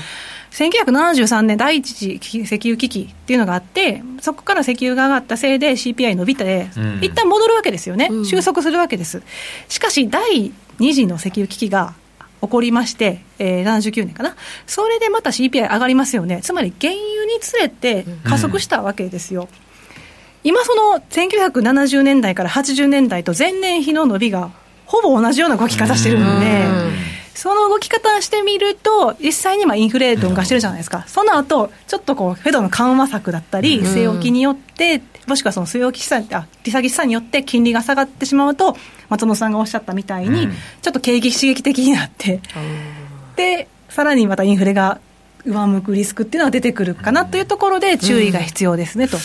[0.56, 6.98] 1973年第一次石油危機っていうのがあって、そこから石油が上がったせいで CPI 伸びて、うん。
[7.02, 8.24] 一旦戻るわけですよね、うん。
[8.24, 9.22] 収束するわけです。
[9.68, 11.92] しかし、第二次の石油危機が
[12.40, 14.34] 起こりまして、えー、79年かな、
[14.66, 19.50] それでまた CPI 上がりますよね、つまり原油につれて加速したわけですよ。
[20.42, 24.52] 今、その1970年代から80年代と前年比の伸びが
[24.86, 26.64] ほぼ同じような動き方してるんで、
[27.36, 38.76] その動き方してみると、実際にまあインフレ鈍化してるじゃないですか、その後ちょっとこうフェドの緩和策だったり、据え置きによって、もしくはその据え置き資産、あ利下げ資産によって金利が下がってしまうと、
[39.08, 40.52] 松本さんがおっしゃったみたいに、うん。
[40.82, 42.40] ちょっと景気刺激的になって、
[43.36, 44.98] で、さらにまたインフレが
[45.46, 49.16] 上向くリスクっていうのが出てくるかなというところで、注意が必要ですねと。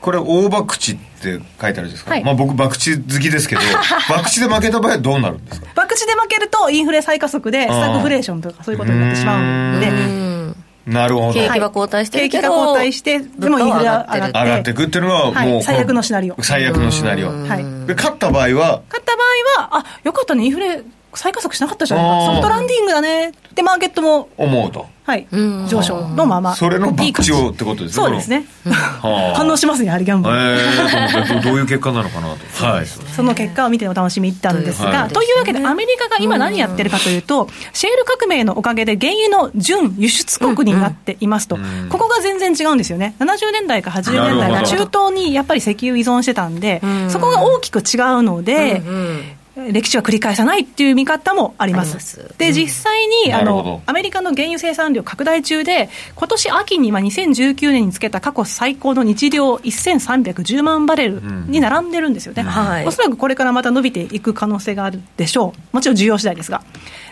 [0.00, 2.24] これ大博打って書いてあるじゃないですか、はい。
[2.24, 2.78] まあ僕博打好
[3.20, 5.66] きですけど 博打で負けた場合はどうなるんですか？
[5.74, 10.56] 博打で負けると、インフレ再加速で、スタグフレーションとかそういうことになってしまうので、うん。
[10.86, 11.32] なるほど。
[11.32, 16.36] 景気は後退してるけど、景気が後退して、でもインフレは上がって、上がっていくっていうのはもう、はい最悪のシナリオ。
[16.42, 18.82] 最悪のシナリオ、はい、で勝った場合は？
[18.90, 19.22] 勝った場
[19.62, 20.82] 合は、あよかったね、インフレ
[21.14, 22.00] 再加速しなかったじゃん。
[22.00, 22.26] あー。
[22.26, 23.28] ソフトランディングだね。
[23.30, 25.26] って、マーケットも、思うとはい。
[25.30, 30.34] うん、上昇のまま、それのいい感じ博打をってことですねそうですね、はあ 反応しますね、やはりギャンブル。
[30.34, 32.66] えー、どどういう結果なのかなと。
[32.66, 32.86] はい。
[32.86, 35.08] その結果を見てお楽しみいったんですが、はい。
[35.10, 41.88] というわけで、アメリカが今何やってるかというと、シェール革命のおかげで原油の準輸出国になっていますと、ん。
[41.90, 44.86] ここが全然違うんですよね、70年代から80年代はなるほど。
[44.86, 49.24] 中東にやっぱり石油依存してたんでん、そこが大きく違うので、うん
[49.56, 51.94] 歴史は繰り返さないっていう見方もあります。
[51.94, 52.34] ます。
[52.38, 62.42] で、実際に、あの、アメリカの原油生産量拡大中で、今年秋に、まあ、2019年につけた過去最高の日量1310万バレルに並んでるんですよね。
[62.42, 62.86] はい。
[62.86, 65.76] おそらくこれからまた伸びていく可能性があるでしょう。
[65.76, 66.62] もちろん需要次第ですが。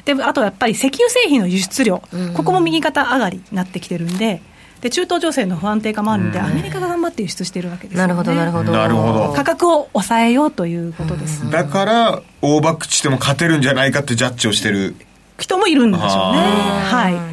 [0.04, 2.02] で、あとやっぱり石油製品の輸出量、
[2.34, 4.42] ここも右肩上がりになってきてるんで、
[4.82, 8.72] で中東情勢の不安定化もあるので、アメリカが頑張って輸出しているわけですよ、ね、なるほどなるほど。
[8.72, 9.32] なるほど。
[9.32, 14.96] 価格を抑えようということです、だから大バックしても勝てるんじゃないかってジャッジをしてる。
[15.38, 17.31] 人もいるんでしょうねはい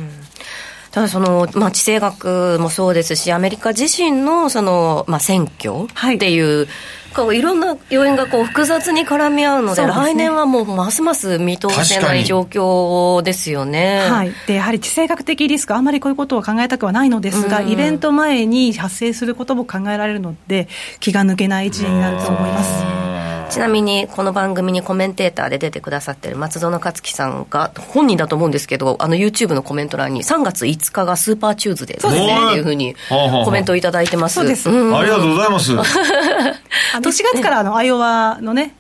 [0.92, 6.68] ただその、まあ、地政学もそうですし、アメリカ自身のその、まあ、選挙っていう、
[7.16, 9.88] こういろんな要因がこう複雑に絡み合うので、ね。
[9.88, 14.08] 来年はもうますます見通せない状況ですよね。
[14.10, 17.70] はい、でやはり地政学的リスク、あんまりこういうことを考えたくはないのですが、うん。
[17.70, 20.68] イベント前に発生することも考えられるので、
[21.00, 23.19] 気が抜けない一年になると思います。
[23.50, 32.48] ちなみにこの番組にコメンテーターで出てくださってる松園克樹さんが本人だと思うんですけどあの YouTube のコメント欄に3月5日がスーパーチューズデーですね。
[32.50, 34.36] っていうふうにコメントをいただいてます。
[34.36, 34.70] そうです。
[34.70, 34.96] ん。
[34.96, 35.74] ありがとうございます。
[35.74, 35.84] あの
[37.10, 38.76] 1月からあのアイオワのね、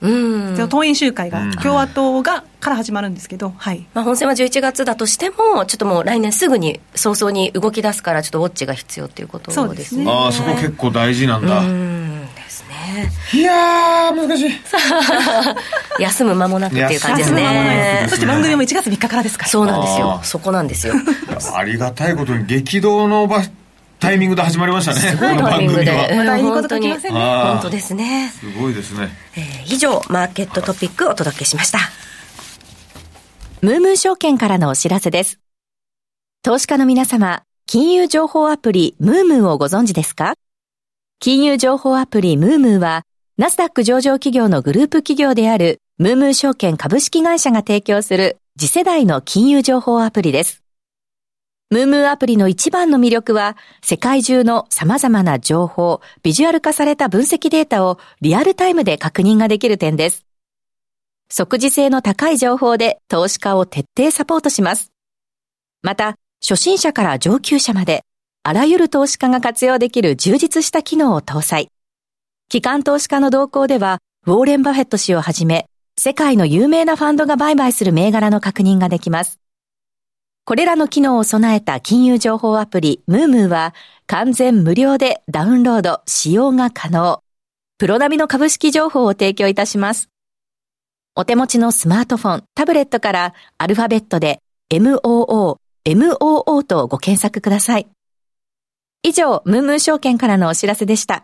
[0.69, 9.75] 党員集会が、共和党がから始まるんですけど、はい、まあ、本選は11月だとしてもちょっともう来年すぐに早々に動き出すからちょっとウォッチが必要ということですね。
[9.75, 10.05] ですね。
[10.11, 11.59] ああそこ結構大事なんだ。
[11.59, 12.29] うん
[12.93, 14.51] ねいやー難しい。
[15.99, 18.05] 休む間もなくっていう感じですね。
[18.09, 19.43] そして番組も1月3日からですか。
[19.45, 19.49] ら。
[19.49, 20.19] そうなんですよ。
[20.23, 20.93] そこなんですよ。
[21.55, 23.41] ありがたいことに激動の場
[23.99, 24.99] タイミングで始まりましたね。
[25.01, 25.91] すごいタイミングで。
[25.91, 26.09] この番組は。
[26.09, 26.87] うんまたいいことに。
[26.89, 27.19] 書きませんね。
[27.19, 27.51] あー。
[27.53, 28.33] 本当ですね。
[28.39, 29.09] すごいですね。
[29.35, 31.79] えー以上マーケットトピックお届けしました。
[33.61, 35.39] ムームー証券からのお知らせです。
[36.43, 40.35] 投資家の皆様、金融情報アプリムームーをご存知ですか？
[41.21, 43.03] 金融情報アプリムームーは、
[43.37, 50.63] ナスダック上場企業のグループ企業であるムームー証券株式会社が提供する次世代の金融情報アプリです。
[51.71, 60.25] ムームーアプリの一番の魅力は、世界中の様々な情報、ビジュアル化された分析データをリアルタイムで確認ができる点です。
[61.29, 64.93] 即時性の高い情報で投資家を徹底サポートします。
[65.81, 68.05] また、初心者から上級者まで、
[68.43, 71.69] あらゆる投資家が活用できる充実した機能を搭載。
[72.47, 75.67] 機関投資家の動向では、ウォーレン・バフェット氏をはじめ、
[75.99, 79.39] 世界の有名なファンドが売買する銘柄の確認ができます。
[80.45, 83.75] これらの機能を備えた金融情報アプリ、ムームーは、
[84.07, 87.21] 完全無料でダウンロード、使用が可能。
[87.77, 90.09] プロ並みの株式情報を提供いたします。
[91.15, 94.39] お手持ちのスマートフォン、タブレットからアルファベットで
[94.71, 97.87] MOO、MOO とご検索ください。
[99.01, 101.23] 以上、ムームー証券からのお知らせでした。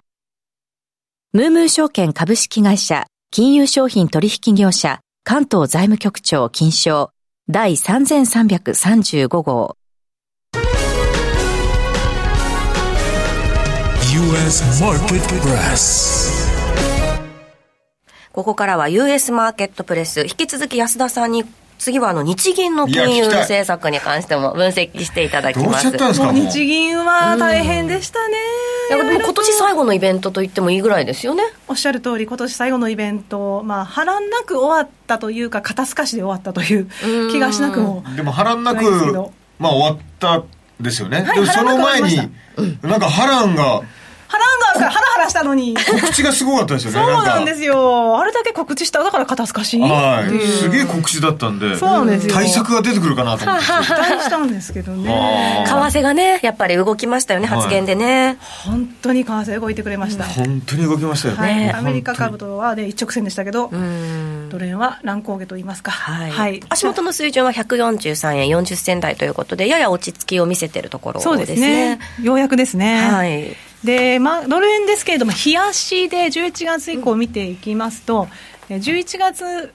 [1.34, 7.12] ムームー証券株式会社、金融商品取引業者、関東財務局長金賞、
[7.50, 9.76] 第3335号。
[14.14, 14.82] U.S.
[14.82, 16.46] Market Press.
[18.32, 21.44] ここからは US マーケットプレス引き続き安田さんに
[21.78, 25.70] 次はあの日銀の金融政策に関しても分析していただきます。
[25.70, 26.34] どうしちゃったんですかもう。
[26.36, 28.36] もう日銀は大変でしたね。
[28.90, 31.44] いやでも今年最後のイベントと言ってもいいぐらいですよね。
[31.68, 36.88] おっしゃる通り、今年最後のイベント、まあ、波乱なく終わったというか、肩透かしで終わったという
[37.32, 38.04] 気がしなくも。
[38.16, 40.44] でも波乱なくまあ終わった
[40.80, 42.18] ですよね、はいでもその前に
[42.82, 43.82] なんか波乱が
[44.28, 45.76] 波乱らハラハラしたのに。
[45.76, 47.00] 告知がすごかったですよね。
[47.00, 48.20] そうなんかですよ。
[48.20, 49.80] あれだけ告知した、だから肩透かし。
[49.80, 50.48] はい。
[50.48, 52.34] すげえ告知だったんでそうなんですよ。
[52.34, 53.66] 対策が出てくるかなと思って。
[53.66, 55.66] 期待したんですけどね。
[55.68, 57.58] 為替がねやっぱり動きましたよねはい。
[57.60, 60.26] 発言でね、本当に為替動いてくれました。
[60.26, 61.36] 本当に動きましたよ。
[61.36, 61.74] はい、ね。
[61.76, 64.50] アメリカ株とはで一直線でしたけど、うん。
[64.50, 65.92] ドル円は乱高下と言いますか。
[65.92, 66.62] はい。
[66.70, 71.38] 足元の水準は143円40銭台ということでやや落ち着きを見せてるところですね。
[71.38, 72.00] そうですね。
[72.22, 73.08] ようやくですね。
[73.08, 73.56] はい
[73.86, 78.28] で、まあ、ドル円ですけれども、冷やしで11月以降見ていきますと、
[78.70, 79.74] え11月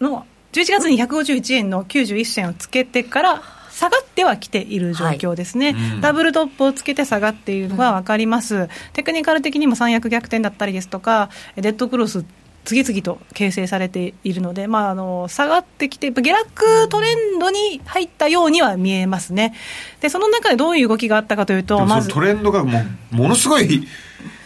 [0.00, 6.00] の、11月に151円の91銭をつけてから、下がってはきている状況ですね、うん。
[6.00, 12.24] ダブルトップをつけて下がっているのが分かります、テクニカル的にも三役逆転だったりですとか、デッドクロス、
[12.64, 19.54] 次々と形成されているので、まあ、あの下がってきて、下落トレンドに入ったようには見えますね、
[20.00, 22.80] でその中でどういう動きがあったかというと、まずトレンドがも
[23.12, 23.86] うものすごい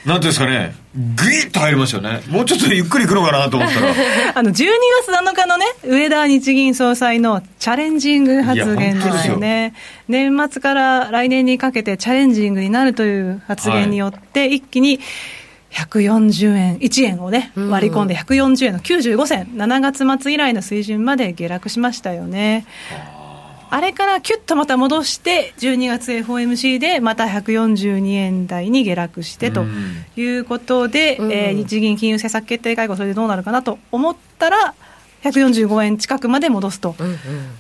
[0.05, 2.23] なんていうんですかねグイッと入りましたよね。
[2.29, 3.95] もうちょっとゆっくりいくのかなと思ったら。
[4.37, 9.39] あの12月7日のね、上田日銀総裁のチャレンジング発言ですよ。
[9.39, 9.75] ね、
[10.07, 15.01] 年末から来年にかけてチャレンジングになるという発言によって、一気に
[15.75, 22.65] 140円、1円をね、割り込んで140円の95銭、7月末以来の水準まで下落しましたよね。
[23.71, 23.81] あ。
[23.81, 29.65] れからキュッとまた戻して、12月 FOMC でまた142円台に下落してと
[30.17, 31.33] いうことで、うん。
[31.33, 34.75] えー日銀金融政策決定会合、それでどうなるかなと思ったら、
[35.25, 36.95] 145円近くまで戻すと、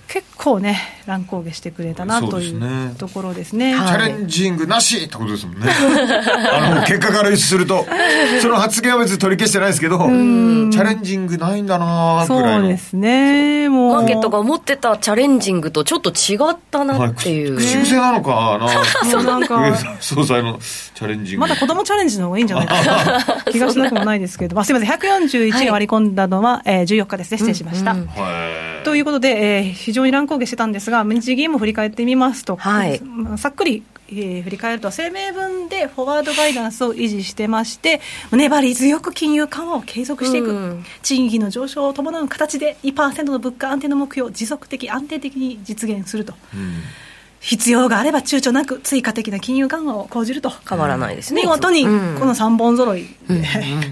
[0.06, 3.72] 結構ね、乱高下してくれたなというねところですね。
[3.72, 5.66] チャレンジングなしってことですもんね。
[6.52, 7.86] あの、結果からすると、
[8.42, 12.68] その発言は別に取り消してないですけど、チャレンジングないんだなそぐらいうの。
[12.68, 13.94] ですね、もう。
[13.94, 17.56] マーケットが思ってたチャレンジングとちょっと違ったなっていう。
[17.56, 18.68] 口癖なのかな
[19.10, 19.74] そうなんか。
[20.00, 21.40] 総裁のチャレンジング。
[21.40, 23.24] まだ子供チャレンジの方がいいんじゃないかな。
[23.50, 27.94] 気がしなくもないですけど、まあ、すみません、141が割り込んだのは、えー14日ですね、失礼しました。
[27.94, 28.84] はい。
[28.84, 33.00] ということで、えー非常に乱高下してたんですが、日銀も振り返ってみますと、はい。
[33.00, 38.00] まあさっくり、えー振り返ると、声明文でフォワードガイダンスを維持してまして、
[38.32, 40.84] 粘り強く金融緩和を継続していく、うん。
[41.02, 46.34] 賃金の上昇を伴う形で2%の物価安定の目標を持続的、安定的に実現すると。
[47.44, 50.50] 必要があれば躊躇なく追加的な金融緩和を講じると。
[50.66, 51.42] 変わらないですね。
[51.42, 52.14] 見事にこうん。
[52.20, 53.44] の3本揃いで、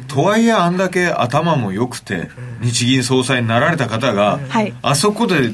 [0.08, 2.30] とはいえあんだけ頭も良くて
[2.62, 4.72] 日銀総裁になられた方が、はい。
[4.80, 5.52] あそこで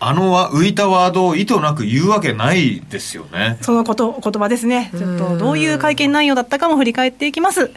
[0.00, 3.58] あのわ浮いたワードを意図なく言うわけないですよね。
[3.60, 7.70] そのことお言葉ですね、ちょっとどういう会見内容だったかも振り返っていきます。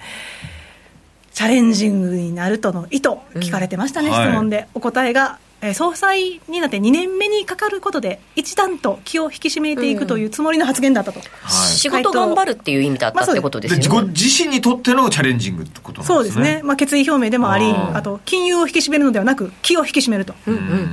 [1.32, 4.68] チャレンジングになるとの意図、聞かれてましたね、うん質問で。
[4.74, 11.22] お答えが、えー総裁になって2年目にかかることで、一段と気を引き締めていくというつもりの発言だったと。
[11.50, 14.14] 仕事頑張るっていう意味だったってことでですごよね。
[14.14, 20.34] 自身にとってのチャレンジングってことなんですねそうですね、まあ、決意表明でもあり、あと金融を引き締めるのではなく、気を引き締めると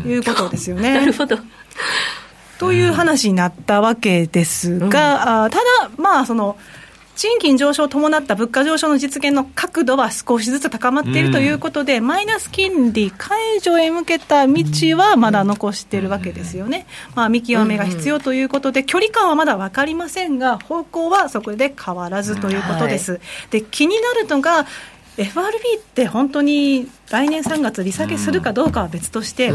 [0.07, 0.95] いうことですよね。
[0.95, 1.39] なるほど。
[2.59, 5.63] という話になったわけですが、あーただ、
[5.97, 6.57] まあ、その
[7.17, 14.63] 賃金上昇を伴った物価上昇の実現の角度は少しずつ高まっているということで、マイナス金利解除へ向けた道
[14.97, 23.21] はまだ残しているわけですよね、まあ、見極めが必要ということで、距離感はまだ分かりませんが、方向はそこで変わらずということです。
[23.51, 24.67] で気になるのが
[25.17, 29.53] FRB って本当に来年3月利下げするかどうかは別として、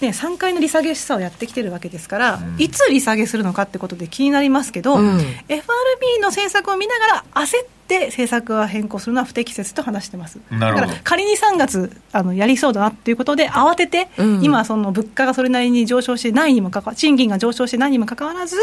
[0.00, 5.18] ね、3回の利下げ示唆をやってきてるわけですから、いつ利下げするのかってことで気になりますけど、うん。
[5.48, 10.40] FRB の政策を見ながら焦って政策は変更するのは不適切と話してます。
[10.50, 14.44] だから仮に3月あのやりそうだなっていうことで慌てて、うん。
[14.44, 18.56] 今その物価がそれなりに上昇してないにもかかわ賃金が上昇してないにもかかわらず、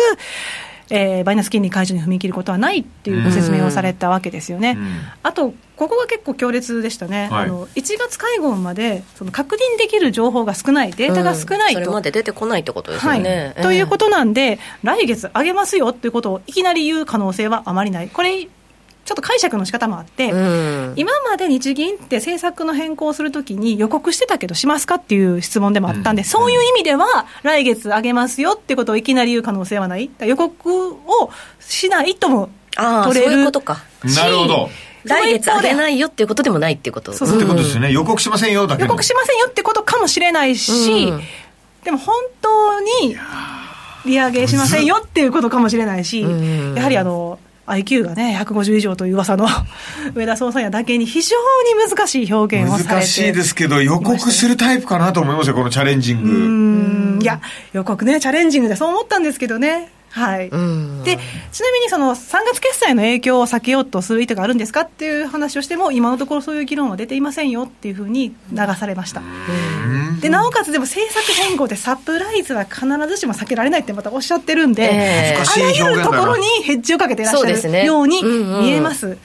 [0.90, 4.76] えーマイナス金利解除に踏み切ることはないっていうご説明をされたわけですよね。
[4.78, 4.88] うん。
[5.22, 7.46] あと、ここが結構強烈でしたね、はい。
[7.46, 11.80] あの1月会合までその確認できる情報が少ない、データが少ないと。
[11.80, 13.20] それまで出てこないってことですはい。
[13.20, 13.56] よね。
[13.62, 18.48] ということなんで、来月上げますよっていうことをいきなり言う可能性はあまりない、これ、
[19.08, 20.94] ちょっと解釈の仕方もあって、うん。
[20.98, 32.50] 今まで日銀って政策の変更をするときに予告してたけど、しますかっていう質問でもあったんで、そういう意味では、来月上げますよってことをいきなり言う可能性はない、予告をしないとも
[33.06, 33.84] 取れるいうことか。
[34.04, 34.70] なるほど
[35.08, 37.14] 来月上げないよっていうことでもないっていうこと？
[37.14, 38.86] そうことですよね予告しませんよだけど。
[38.86, 41.22] 予告しませんよってことかもしれないし、うん。
[41.84, 43.16] でも本当に
[44.06, 46.28] 利上げしませんよっていうことかもしれないし、う
[46.74, 49.46] んやはりあの IQ がね、150以上という噂の
[50.16, 51.36] 上田総裁やだけに非常
[51.76, 56.30] に難しい表現をされて難しいですけど予告するタイプかなと思いますよこのチャレンジング。
[56.30, 56.34] う
[57.18, 57.20] ん。
[57.22, 57.42] いや、
[57.74, 59.92] 予告ね、チャレンジングでそう思ったんですけどね。
[60.18, 61.04] はい、ん。
[61.04, 61.20] で
[61.52, 69.22] ちなみにその3月決済の影響を避けようとする意図があるんですかっていう話をしても、今のところそういう議論は出ていませんよっていうふうに流されました。
[70.22, 75.38] でなおかつ、でも政策変更でサプライズは必ずしも避けられないってまたおっしゃってるんで、ええ。
[75.38, 79.18] 難しいあらゆるところにヘッジをかけていらっしゃるようにうんうん見えます。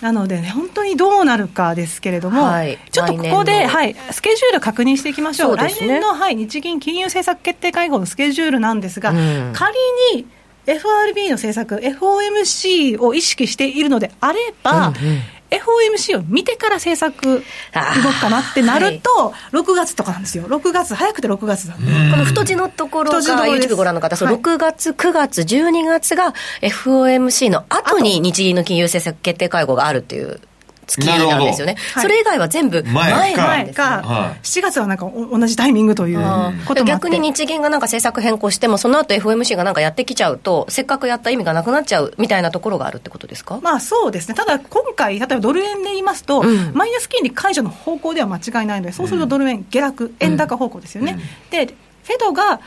[0.00, 2.78] なのでね、本当にどうなるかですけれども、はい。
[2.90, 5.56] ちょっとここで、のはい、スケジュール確認していきましょう。
[5.58, 5.74] そうね。
[5.74, 9.52] 来年の、はい、日銀金融政策決定会合のスケジュールなんですが、うん。
[9.52, 9.76] 仮
[10.14, 10.26] に
[10.66, 14.92] FRB の政策、FOMC を意識しているのであれば、
[15.50, 20.44] FOMC を見てから政策動くかなってなると、6月とかなんですよ。
[20.44, 21.84] 6月、早くて6月なん。
[21.84, 21.92] で。
[22.10, 24.36] この太字のところが YouTube ご覧の方、そうはい。
[24.36, 30.40] 6月、9月、12月が FOMC の後に日銀の金融政策決定会合があるっていう
[30.90, 31.76] 月なんですよね。
[31.94, 33.74] はいそれ以外は全部前前かなんですね。
[33.74, 36.84] か、はい7月はなんかお同じタイミングということもあって。
[36.84, 51.18] 逆に日銀がなんか政策変更しても、その後 FOMC がなんかやってきちゃうと、せっかくやった意味がなくなっちゃうみたいなところがあるってことですか、まあそうですね、ただ今回、例えばドル円で言いますと、うんマイナス金利解除の方向では間違いないので、そうするとドル円下落、円高方向ですよね。
[51.50, 52.60] で、フェドが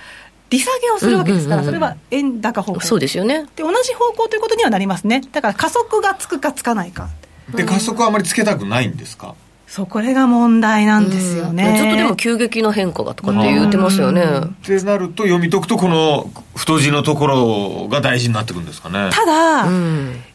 [0.50, 2.82] 利下げをするわけですから、うんうんうんそれは円高方向。
[2.82, 3.46] そうですよね。
[3.56, 5.22] で同じ方向ということにはなりますね。
[5.32, 7.10] だから加速がつくかつかないか。
[7.50, 9.36] で加速はあまりつけたくないんですか？
[9.66, 19.10] そうこれが問題なんですよね、ずっとでも急激な変化がとかって言ってますよね、ってなると読み解くとこの太字のところが大事になってくるんですかね。
[19.12, 19.68] ただ、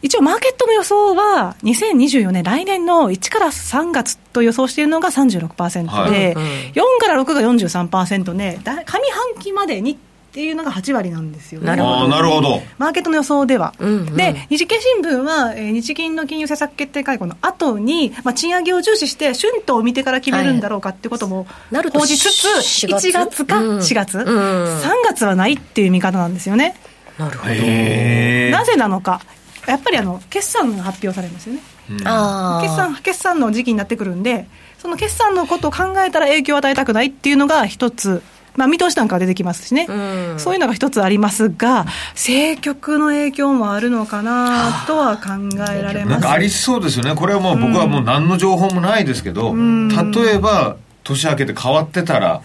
[0.02, 6.72] 一応マーケットの予想は2024年来年の1から3月と予想しているのが36%で、はい。
[6.72, 8.60] 4から6が43%ね。
[8.64, 9.00] だ上半
[9.40, 9.98] 期までに
[10.38, 11.66] っていうのが8割なんですよね。
[11.66, 11.94] なるほど。
[11.96, 12.62] ああなるほど。
[12.78, 13.74] マーケットの予想では。
[13.80, 14.16] うんうん。
[14.16, 23.78] で、日経新聞は、えー日銀の金融政策決定会合の後に、まあ、賃上げを重視して、春闘を見てから決めるんだろうかってこともなると報じつつ、4月？1月かうん。
[23.78, 24.24] 4月、うん。
[24.24, 26.76] 3月はないっていう見方なんですよね。
[27.18, 29.20] なるほど、へえなぜなのか。
[29.66, 31.62] やっぱりあの決算が発表されますよね。
[32.04, 34.46] ああ決算決算の時期になってくるんで、
[34.78, 38.22] その決算のことを考えたら影響を与えたくないっていうのが一つ、
[38.58, 39.92] まあ、見通しなんかは出てきますしね、う
[40.34, 40.34] ん。
[40.38, 45.30] そういうのが一つありますが、政局の影響もあるのかなとは考
[45.70, 46.10] えられます。
[46.10, 47.14] なんかありそうですよね。
[47.14, 52.42] これはもう僕はもう何の情報もないですけど、例えば年明けて変わってたら、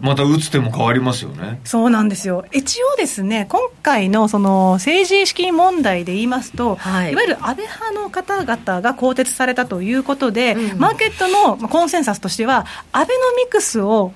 [0.00, 1.60] また打つ手も変わりますよね。
[1.64, 2.44] そうなんですよ。
[2.52, 7.12] 一応ですね、今回のその政治資金問題で言いますと、はい。
[7.12, 14.12] い、わゆる安倍派の方々が更迭されたということで、マーケットのまあコンセンサスとしては、アベノミクスを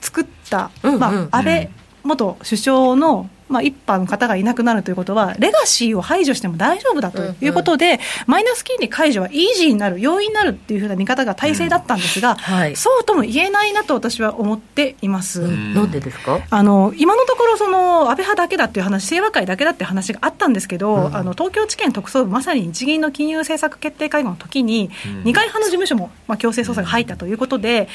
[0.00, 1.70] 作った、うんうんまあ、安倍
[2.04, 12.76] 元首相の、まあ、一般の方がいなくなるということは、レガシーを排除しても大丈夫だということで、マイナス金利解除はイージーになる、容易になるっていうふうな見方が大勢だったんですが、はい。
[12.76, 15.40] そうとも言えないなと私は思っています。
[15.40, 16.40] なんでですか？
[16.48, 24.90] あの今のところ、その安倍派だけだっていう話、清和会だけだっていう話があったんですけど、あの東京地検特捜部、まさに日銀の金融政策決定会合の時に、
[25.24, 27.88] 二階派の事務所も、まあ、強制捜査が入ったということで、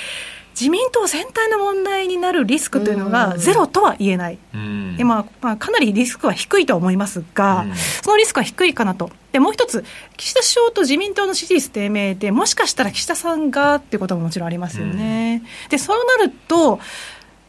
[0.60, 4.38] 自民党全体の問題になるリスクというのがゼロとは言えない。
[4.54, 4.98] うん。
[4.98, 7.66] でまあまあ、かなりリスクは低いとは思いますが、
[8.04, 9.84] そのリスクは低いかなと、でもう一つ、
[10.18, 15.44] 岸田首相と自民党の支持率低迷で、もしかしたら岸田さんがっていうことももちろんありますよね。
[15.70, 16.80] でそうなると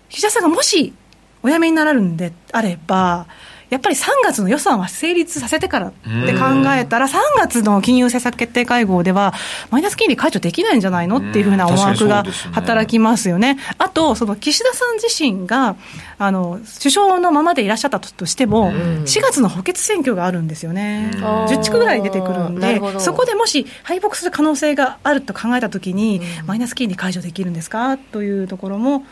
[0.08, 0.94] 岸田さんがもし
[1.42, 3.26] お辞めになられるんであれば、
[3.74, 6.44] やっぱり3月の予算は成立させてからって考
[6.76, 9.34] えたら、3月の金融政策決定会合では、
[9.70, 13.58] マイナス金利解除できないんじゃないのっていうふうな思惑が働きますよね。
[13.78, 15.76] あと、その岸田さん自身が、
[16.18, 21.10] あの、首相のままでいらっしゃったとしても、4月の補欠選挙があるんですよね。
[21.16, 27.98] あー10地区ぐらい出てくるんでそこでもし敗北する可能性があると考えたときに、マイナス金利解除できるんですか？
[27.98, 29.04] というところも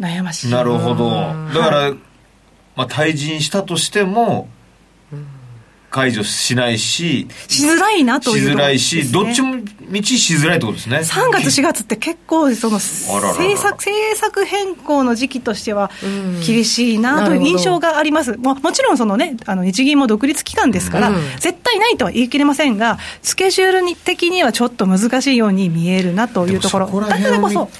[0.00, 0.50] 悩ましい。
[0.52, 1.10] なるほど。
[1.10, 1.92] だから、
[2.76, 4.48] まあ、退陣したとしても
[5.94, 10.98] 解除しないししづらいなとしづいうところですらいし、ねどっちも道しづらいってことですね。
[10.98, 15.92] 3月、4月って結構、その政策政策変更の時期としては
[16.44, 21.16] 厳しいなとないう印象があります、ももちろんその、ね、あの日銀も独立機関ですから、うん。
[21.38, 27.70] 絶対ないとは言い切れませんが、スケジュールに的にはちょっと難しいように見えるなというところ、だからこそ、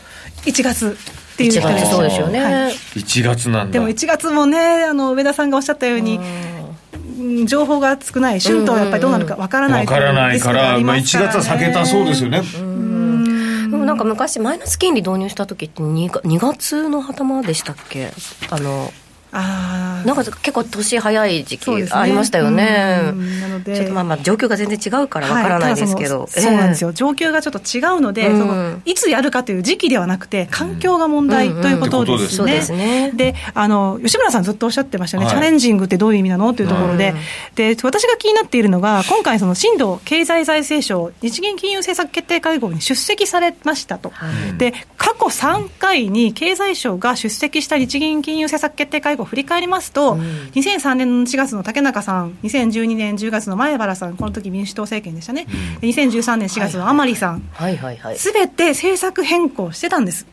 [0.44, 0.96] 1月
[1.34, 2.72] っていう1人月そうですよね、はい。
[2.72, 3.72] 1月なんだ。
[3.72, 7.46] でも1月もね、あの上田さんがおっしゃったように、うん。
[7.46, 18.12] 情報が少ない、春闘はやっぱりどうなるかわからないわからないかリスクがあら、まあ、ります1月は避けたそうですよね、でもなんか昔マイナス金利導入した時って 2, が2月の頭でしたっけ？
[18.50, 18.92] あの
[19.34, 23.00] なんか結構年早い時期ありましたよね。
[23.12, 23.40] うん。
[23.40, 23.74] なので。
[23.76, 28.38] ちょっとまあまあ状況が全然違うからわからないですけど、はいそのそうなんですよ、状況がちょっと違うので、うん。
[28.38, 31.62] そのいつやるかという時期ではなくて、環境が問題うん。
[31.62, 32.28] ということですね。
[32.28, 33.12] そうですね。
[33.14, 35.34] であの吉村さん、ずっとおっしゃってましたよね、はい。
[35.34, 36.54] チャレンジングってどういう意味なの？
[36.54, 37.16] というところで,、うん。
[37.54, 44.58] で、私が気になっているのが、今回、その新藤経済財政省、日銀金融政策決定会合に出席されましたと、はい。
[44.58, 50.16] で過去3回に経済省が出席した日銀金融政策決定会合を振り返りますと、
[50.54, 55.46] 2003年の4月の竹中さん、2012年10月の前原さん、この時民主党政権でしたね、
[55.80, 58.18] で2013年4月の甘利さん、はいはいはい。
[58.18, 60.26] すべて政策変更してたんです。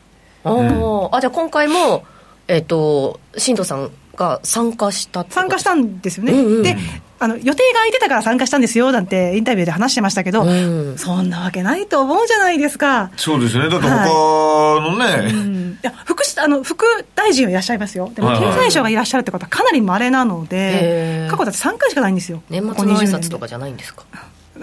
[0.43, 2.03] あじゃあ今回も
[2.47, 6.75] えっ、と新藤さんが参加した参加したんですよね、うんうんで
[7.23, 10.97] あの予定が空いてたから参加したんですよなんてインタビューで話してましたけど、うん。
[10.97, 13.11] そんなわけないと思うじゃないですか。
[13.15, 13.69] そうですね。
[13.69, 15.71] だって他のね、うん。
[15.73, 16.83] いや副しあの副
[17.13, 21.29] 大臣はいらっしゃいますよ、でもはいはい経済省がいらっしゃるってことはかなり稀なのへで、ー。
[21.29, 24.03] 過去だって3回しかないんですよ、年末の挨20年拶とかじゃないんですか？
[24.11, 24.17] で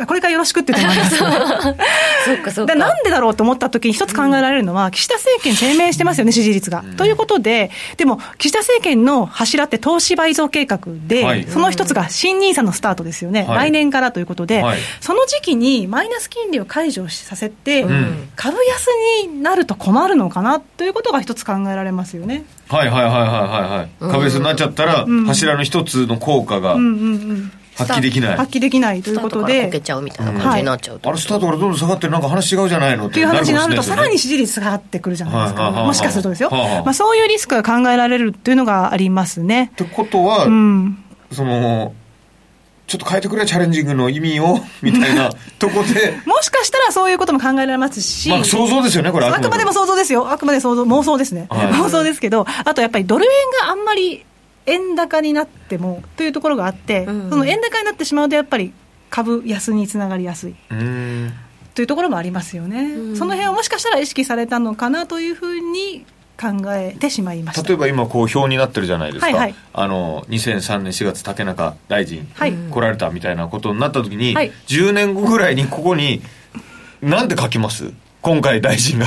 [0.06, 1.16] これからよろしくって言ってもらいます。
[2.24, 2.74] そうかそうか。
[2.74, 6.84] でなんでだろうと思ったときに、一つ考えられるのは、岸田政権低迷してますよね、支持率が。
[6.96, 11.46] ということで、でも、岸田政権の柱って投資倍増計画で、はい。
[11.48, 13.56] その一つが新ニーサのスタートですよね、はい。
[13.56, 14.78] 来年からということで、はい。
[15.00, 18.28] その時期にマイナス金利を解除させて、ん。
[18.36, 18.86] 株安
[19.26, 20.60] になると困るのかな？
[20.60, 22.44] ということが一つ考えられますよね。
[22.68, 23.30] はいはいはいはいはい
[23.78, 24.12] はい。
[24.12, 26.94] 株安になっちゃったら、柱の一つの効果がうんうんう
[27.34, 28.36] ん発揮できない。
[28.36, 29.66] 発揮できないということで。
[29.66, 35.86] こけちゃうみたいな感じになっちゃうと、あれスタートからどんどん下がってなんか話違うじゃないのっっていう話になると、さらにに支持率が上がってくるじゃないですか、はいはいはいはい。
[35.86, 39.70] もしかするとですよ、はいはいまあ、そういうリスクが考えられるっていうのがありますね。
[39.72, 41.04] ってことは、うん。
[41.32, 41.94] その
[42.86, 44.60] ちょっと変えてくれチャレンジングの意味を？
[44.80, 46.18] みたいなとこで。
[46.24, 49.26] もしかしたらそういうことも考えられますし、まあ想像ですよねこれ。
[49.26, 51.66] あくまでも想像ですよ、あくまで想像、妄想ですね、はい。
[51.72, 53.30] 妄想ですけど、あとやっぱりドル円
[53.66, 54.24] があんまり
[54.68, 57.30] 円高になってもというところがあって、うん。
[57.30, 58.72] その円高になってしまうと、やっぱり
[59.10, 60.54] 株安につながりやすい。
[60.70, 61.32] うーん。
[61.74, 66.04] というところもありますよね、その辺をもしかしたら意識されたのかなというふうに
[66.40, 67.68] 考えてしまいました。
[67.68, 69.54] 例えば今こう表になってるじゃないですか、はいはい。
[69.72, 74.50] あの2003年4月竹中大臣はい来られたみたいなことになった時に、はい。
[74.66, 76.20] 10年後ぐらいにここに
[77.00, 77.92] なんで書きます？
[78.22, 79.06] 今回大臣が。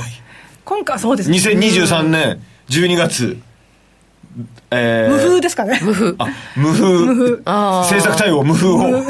[0.63, 1.37] 今回はそうですね。
[1.37, 3.37] 2023年12月
[4.71, 5.11] えー。
[5.11, 5.79] 無風ですかね。
[5.83, 6.15] 無風。
[6.17, 7.41] あ無風。
[7.45, 7.79] あー。
[7.81, 9.01] 政策対応無風を。
[9.01, 9.03] っ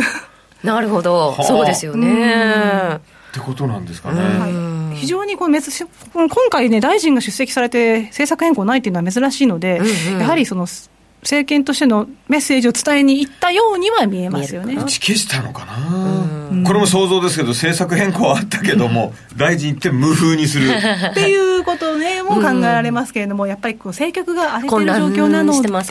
[0.64, 1.36] なるほど。
[1.38, 1.44] あ。
[1.44, 3.00] そうですよね。
[3.32, 10.20] てことなんですかね、はい、非常にこの珍しい今回ね、大臣が出席されて政策変更ないっていうのは珍しいので、うんうん。
[10.20, 10.68] やはりその
[11.22, 14.76] 政権としてのメッセージを伝えに行ったようには見えますよね。
[14.76, 20.70] 打ち消したのかな、これも想像ですけど政策変更はあったけども大臣って無風にする。
[20.74, 25.84] っていうことね、も考えられますけれども、やっぱりこう政局が荒れてる状混況なので、上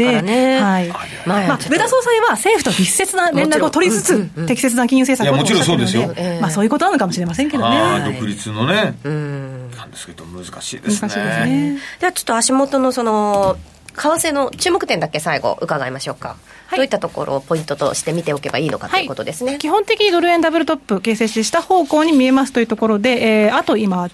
[1.78, 6.12] 田総裁は政府と密接な連絡を取りつつ、適切な金融政策をいやもちろんそうですよ。
[6.40, 7.78] まあ、そういうことなのかもしれませんけどね。
[8.18, 9.70] 独立のね、うん。
[9.76, 11.08] なんですけど難しいですね。
[11.08, 11.78] 難しいですね。
[12.00, 13.56] ではちょっと足元のその
[14.00, 16.36] 為替の注目点だけ最後伺いましょうか、
[16.66, 16.78] はい。
[16.78, 24.08] どういったところをポイントとして見ておけばいいのかということですね、基本的にドル円ダブルトップ形成して下方向に見えますというところで、えーあと今、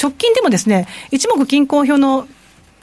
[0.00, 2.28] 直近でもですね、一目均衡表の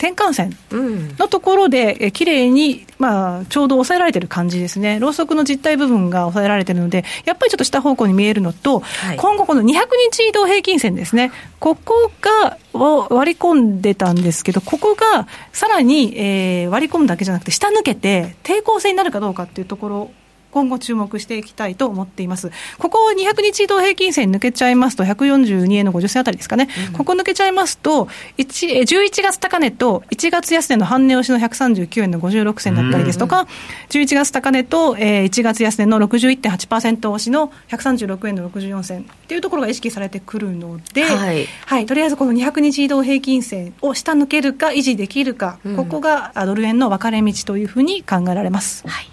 [0.02, 5.00] 転換線うんのところで、えー綺麗に、まあ、ちょうど抑えられてる感じですね。
[5.00, 9.74] ローソクの実体部分が抑えられてるので、やっぱりちょっと下方向に見えるのと、はい今後この200
[10.12, 11.32] 日移動平均線ですね。
[11.60, 20.12] ここがを割り込んでたんですけど、ここがさらに、えー割り込むだけじゃなくて、下抜けて抵抗性になるかどうかっていうところ
[20.52, 22.52] 今後注目していきたいと思っています。
[22.78, 26.68] ここを200日移動平均線抜けちゃいますと、142円の50銭あたりですかね。
[26.94, 33.48] ここ抜けちゃいますと、1えー11月高値と1月安値の半値押しの139円の56銭だったりですとか、
[33.90, 48.88] 11月高値と、えー1月安値の61.8%押しの136円の64銭っていうところが意識されてくるので、はいはい、とりあえずこの200日移動平均線を下抜けるか維持できるか、ここがあドル円の分かれ道というふうに考えられます。
[48.88, 49.08] はい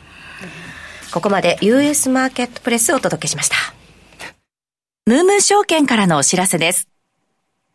[1.19, 3.57] ここまで US マーケットプレスをお届けしました
[5.05, 6.87] ムームー証券からのお知らせです。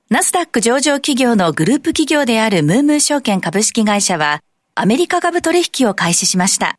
[0.09, 4.41] ナスダック上場企業のグループ企業であるムームー証券株式会社は、
[4.75, 6.77] アメリカ株取引を開始しました。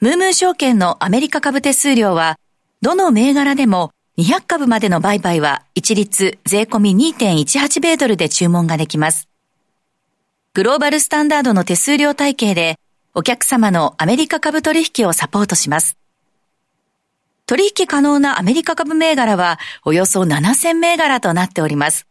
[0.00, 2.38] ムームー証券のアメリカ株手数料は、
[2.80, 9.28] どの銘柄でも200株までの売買は一律税込み2.18米ドルで注文ができます。
[10.54, 12.78] グローバルスタンダードの手数料体系で、
[13.14, 15.98] お客様のアメリカ株取引をサポートします。
[17.46, 22.06] 取引可能なアメリカ株銘柄はおよそ7000銘柄となっております。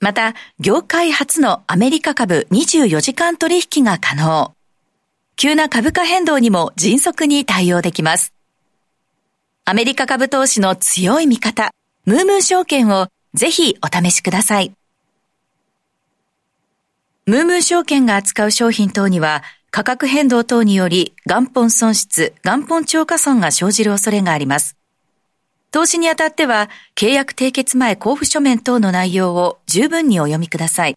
[0.00, 4.54] また、業界初のアメリカ株24時間取引が可能。
[5.36, 8.34] 急な株価変動にも迅速に対応できます。
[9.64, 11.70] アメリカ株投資の強い味方、
[12.04, 14.74] ムームー証券をぜひお試しください。
[17.26, 24.76] ムームー証券が扱う商品等には価格変動等により元本損失、元本超過損が生じる恐れがあります。
[25.70, 30.96] 投資にあたっては契約締結前交付書面等の内容を十分にお読みください。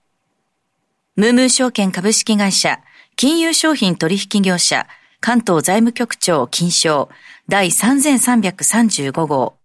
[1.16, 2.82] ムームー証券株式会社、
[3.16, 4.86] 金融商品取引業者、
[5.22, 7.08] 関東財務局長金賞
[7.48, 9.56] 第3335号。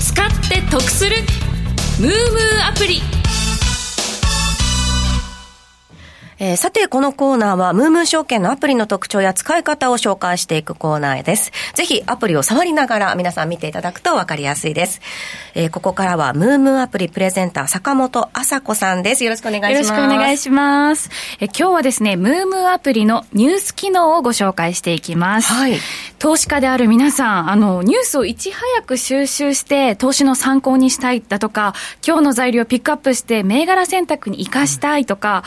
[0.00, 1.16] 使って得する
[2.00, 3.02] ムームーアプリ
[6.42, 11.52] えーさて、このコーナーは、ムームー証券のアプリの特徴や使い方を紹介していくコーナーです。
[11.74, 15.02] ぜひ、アプリを触りながら、皆さん見ていただくと分かりやすいです。
[15.54, 19.24] えーここからは、ムームーアプリプレゼンター、坂本麻子さんです。
[19.24, 19.72] よろしくお願いします。
[19.72, 21.10] よろしくお願いします。
[21.40, 25.52] え今日はですね、ムームーアプリのニュース機能をご紹介していきます。
[25.52, 25.74] はい
[26.20, 31.72] 投資家である皆さん、あの、ニュースをいち早く収集して、投資の参考にしたいだとか、
[32.06, 35.44] 今日の材料をピックアップして、銘柄選択に活かしたいとか、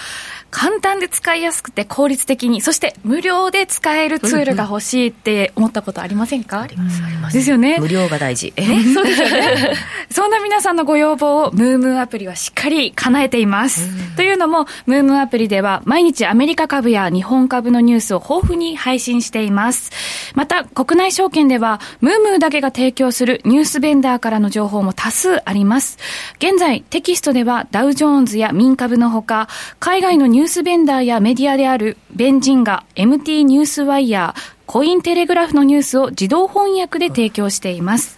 [0.50, 7.78] 簡単単で使いやすくて効率的に、そして無料で使えるツールが欲しいって思ったことありませんか、ありますありますですよね。
[7.80, 8.54] 無料が大事。
[8.56, 8.64] え
[8.94, 9.74] そうですよね。
[10.12, 13.90] そんな皆さんのご要望をムームーアプリはしっかり叶えています。
[14.16, 19.92] というのもムームーアプリでは毎日アメリカ株や日本株のニュースを豊富に配信しています。
[20.36, 25.98] また国内証券ではムームーだけが提供するニュースベンダーからの情報も多数あります。
[26.38, 29.48] 現在テキストではダウジョーンズや民株のほか
[29.80, 30.73] 海外のニュースベンダー
[31.04, 38.18] やメディアであるベンジンガ MT ニュースワイヤーコインテレグラフのニュースを自動翻訳で提供しています。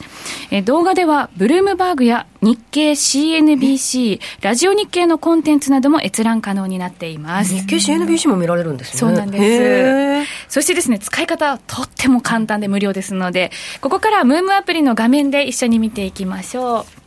[0.51, 7.53] え動画では、ブルームバーグや日経 CNBC、ラジオ日経のコンテンツなども閲覧可能になっています。
[7.53, 8.99] 日経 CNBC も見られるんですね。
[8.99, 10.53] そうなんです。
[10.53, 13.51] そしてですね、使い方はとっても簡単で無料ですので、
[13.81, 17.04] ここからムームアプリの画面で一緒に見ていきましょう。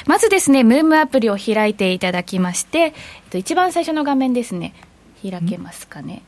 [0.00, 0.08] はい。
[0.08, 2.92] まずですね、ムームアプリを開いていただきまして、えっ
[3.30, 4.74] と、一番最初の画面ですね、
[5.22, 6.22] 開けますかね。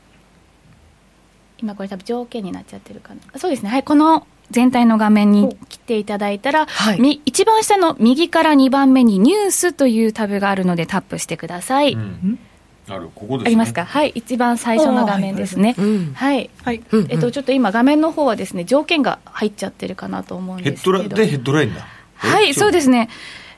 [1.58, 3.20] 今これ多分条件になっちゃってるかな。
[3.38, 3.70] そうですね。
[3.70, 12.38] はいこの全体の画面に来ていただいたら、はい、一番下の右から2番目にニュースというタブがあるのでタップしてください、うん。
[12.86, 13.86] あるここです、ね、ありますか？
[13.86, 15.74] はい一番最初の画面ですね。
[16.14, 20.98] はい、はい、えっとちょっと今画面の方はですね条件が入っちゃってるかなと思うんですけど。
[20.98, 21.86] ヘッドラでヘッドラインだ。
[22.16, 23.08] はいそうですね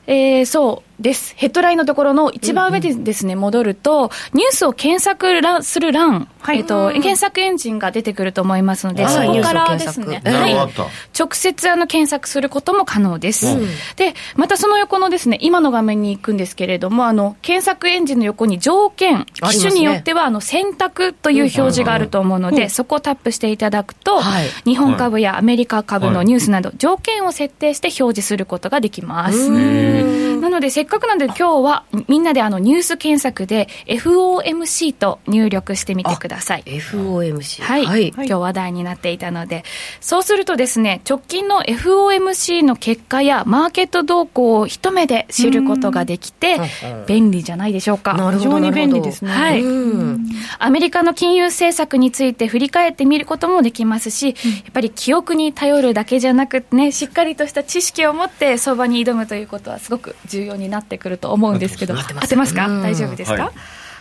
[0.07, 0.94] えー、そう。
[0.99, 1.33] です。
[1.35, 10.53] ヘッドラインのところの一番上でですね、うんうん、戻ると、ニュースを検索する欄、はい、えっ、と、検索エンジンが出てくると思いますので、そこからですね、はい、
[11.17, 13.47] 直接あの検索することも可能です。
[13.47, 29.49] うん、で、またその横のですね、今の画面に行くんですけれども、あの、検索エンジンの横に条件、機種によっては、あの、選択という表示があると思うので、そこをタップしていただくと、はい、日本株やアメリカ株のニュースなど、条件を設定して表示することができます。
[29.49, 36.63] なので、せっかくなんで今日はみんなであのニュース検索で FOMC と入力してみてください。
[36.65, 37.63] FOMC。
[37.63, 37.85] はい。
[37.85, 39.63] はい、今日話題になっていたので、
[40.01, 46.57] そうするとですね、直近の FOMC の結果やマーケット動向を一目で知ることができて、
[47.07, 48.15] 便利じゃないでしょうか。
[48.33, 49.31] 非常に便利ですね。
[49.31, 49.63] はい。
[50.59, 54.33] アメリカの金融政策について振り返ってみることもできますし、や
[54.69, 62.67] っぱり記憶に頼るだけじゃなくてね、しっかりとした知識を持って相場に挑むということはすごく重要になってくると思うんですけど、合ってますか？
[62.67, 63.51] 大丈夫ですか、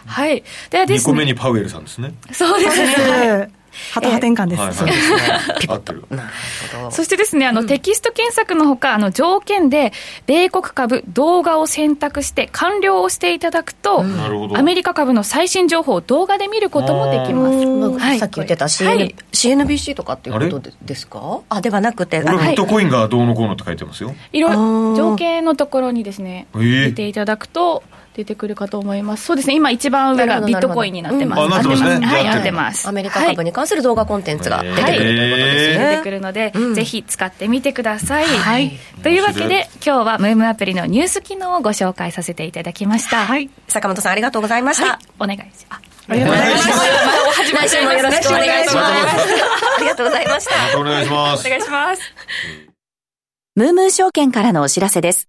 [0.07, 0.43] はい。
[0.71, 1.13] ではですね。
[1.13, 2.15] 2個目にパウエルさんですね。
[2.33, 3.51] そうですね。
[3.95, 4.61] ハト派転換です。
[4.61, 6.21] はい、そうですね。
[6.91, 9.93] そしてですね、あの、テキスト検索のほか、あの、条件で、
[10.27, 14.01] 米国株、動画を選択して完了をしていただくと、
[14.55, 17.99] アメリカ株の最新情報を動画で見ることもできます。
[18.01, 21.41] はい、さっき言ってた CN、CNBC とかっていうことですか？
[21.49, 22.19] あ、ではなくて。
[22.19, 24.13] ビットコインがどうのこうのって書いてますよ。
[24.33, 27.85] いろいろ、条件のところにですね、見ていただくと、
[28.15, 29.25] 出てくるかと思います。
[29.25, 29.55] そうですね。
[29.55, 31.43] 今一番上がビットコインになってます。
[31.43, 32.07] うん、なってますね。
[32.07, 32.89] はい、なってます。
[32.89, 35.89] アメリカ株に関する動画コンテンツが出てくるということですね。
[35.91, 38.27] 出てくるので、ぜひ使ってみてください。
[38.27, 38.79] はい。
[39.03, 43.27] というわけで、今日はムームアプリのニュース機能をご紹介させていただきました。
[43.27, 43.51] はい。
[43.69, 45.01] 坂本さんありがとうございました。
[45.19, 45.83] お願いします。
[46.09, 46.69] ありがとうございます。
[47.53, 48.87] 来週もよろしくお願いします。
[48.87, 50.79] ありがとうございました。
[50.79, 51.47] お願いします。
[51.47, 52.03] お願いします。
[53.57, 55.29] ムームー証券からのお知らせです。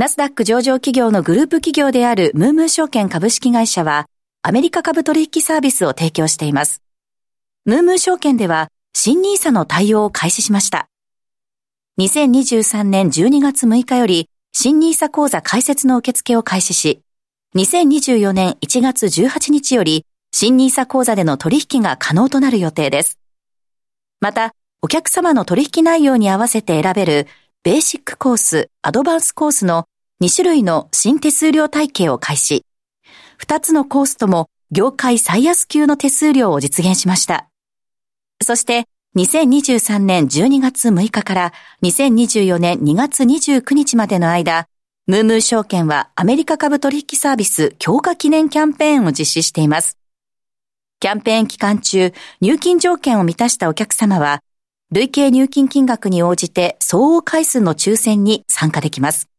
[0.00, 4.06] ナスダック上場企業のグループ企業であるムームー証券株式会社は、
[4.40, 6.82] アメリカ株取引サービスを提供しています。
[7.66, 10.88] ムームー証券では、新ニーサの対応を開始しました。
[11.98, 17.02] 2023年12月6日より、新ニーサ講座開設の受付を開始し、
[17.56, 23.18] 2024年1月18日より、新ニーサ講座での取引が可能となる予定です。
[24.22, 27.26] また、お客様の取引内容に合わせて選べる
[27.62, 29.86] ベーシックコース、アドバンスコースの
[30.22, 32.66] 2種類の新手数料体系を開始。
[33.38, 37.48] 2つのコースとも業界最安級の手数料を実現しました。
[38.42, 38.84] そして
[39.16, 41.52] 2023年12月6日から
[41.82, 44.68] 2024年2月29日までの間、
[45.06, 49.98] ムームー証券はアメリカ株取引サービス強化記念キャンペーンを実施しています。
[51.00, 52.12] キャンペーン期間中、
[52.42, 54.40] 入金条件を満たしたお客様は、
[54.92, 59.30] 累計入金金額に応じて相応回数の抽選に参加できます。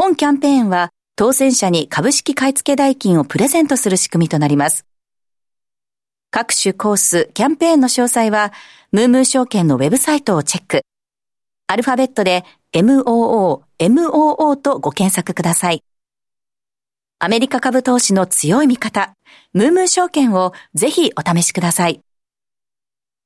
[0.00, 4.86] 本キャンペーンは当選者に株式買付代金をプレゼントする仕組みとなります。
[6.30, 8.50] 各種コース、キャンペーンの詳細は、
[8.92, 10.86] ムームー証券のウェブサイトをチェック。
[11.66, 15.84] アルファベットで MOO、MOO とご検索ください。
[17.18, 19.12] アメリカ株投資の強い味方、
[19.52, 22.00] ムームー証券をぜひお試しください。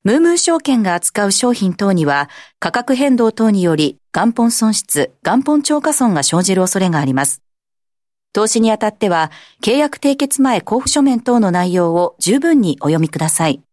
[0.05, 2.29] ムームー証券が扱う商品等には
[2.59, 7.41] 価格変動等により元本損失、元本超過損が生じる恐れがあります。
[8.31, 9.31] 投資にあたっては、
[9.63, 13.63] 契約締結前交付書面等の内容を十分にお読みください。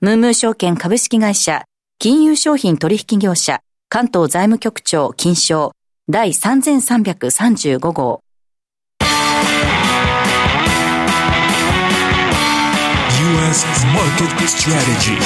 [0.00, 1.64] ムームー証券株式会社、
[1.98, 3.60] 金融商品取引業者、
[3.90, 5.72] 関東財務局長金賞
[6.08, 8.22] 第3335号。
[13.28, 13.66] U.S.
[13.88, 15.18] Market Strategy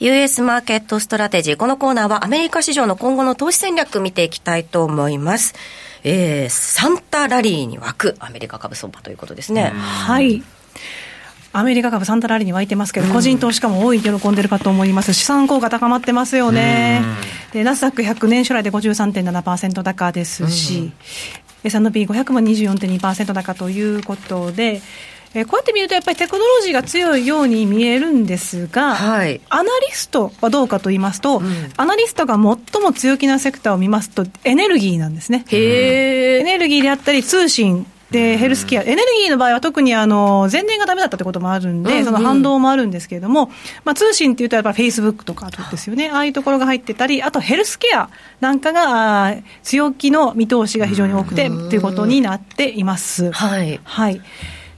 [0.00, 1.56] US マーケットストラテジー。
[1.56, 5.54] このコーナーはアメリカ市場の今後の投資戦略見ていきたいと思います。
[6.02, 9.70] えー、サンタラリーに沸くアメリカ株相場ということですね。
[9.76, 10.42] はい。
[11.52, 15.12] アメリカ株サンタラリーに沸いてますけど、個人投資家も大いに喜んでるかと思います。
[15.12, 17.02] 資産効果高まってますよね。
[17.52, 20.90] で、ナスダック100年初来で53.7%高ですし、
[21.64, 24.82] S&P500 も24.2%高ということで、
[25.32, 31.46] えー、こうやって見ると、やっぱりテクノロジーが強いように見えるんですが、はい、アナリストはどうかと言いますと、うん、
[31.76, 32.42] アナリストが最
[32.82, 35.44] も強気なセクターを見ますと、エネルギーなんですね。
[35.52, 43.50] エネルギーであったり、通信、で、ヘルスケア、エネルギーの場合は特にあの、前年がダメだったってこともあるんで、うんうん、その反動もあるんですけれども、
[43.84, 46.10] まあ通信っていうとやっぱりフェイスブックとかですよね。
[46.10, 48.08] ああいうところが入ってたり、あとヘルスケア
[48.40, 53.30] なんかが、強気の見通しが非常に多くて、ということになっています。
[53.30, 53.80] はい。
[53.84, 54.20] はい。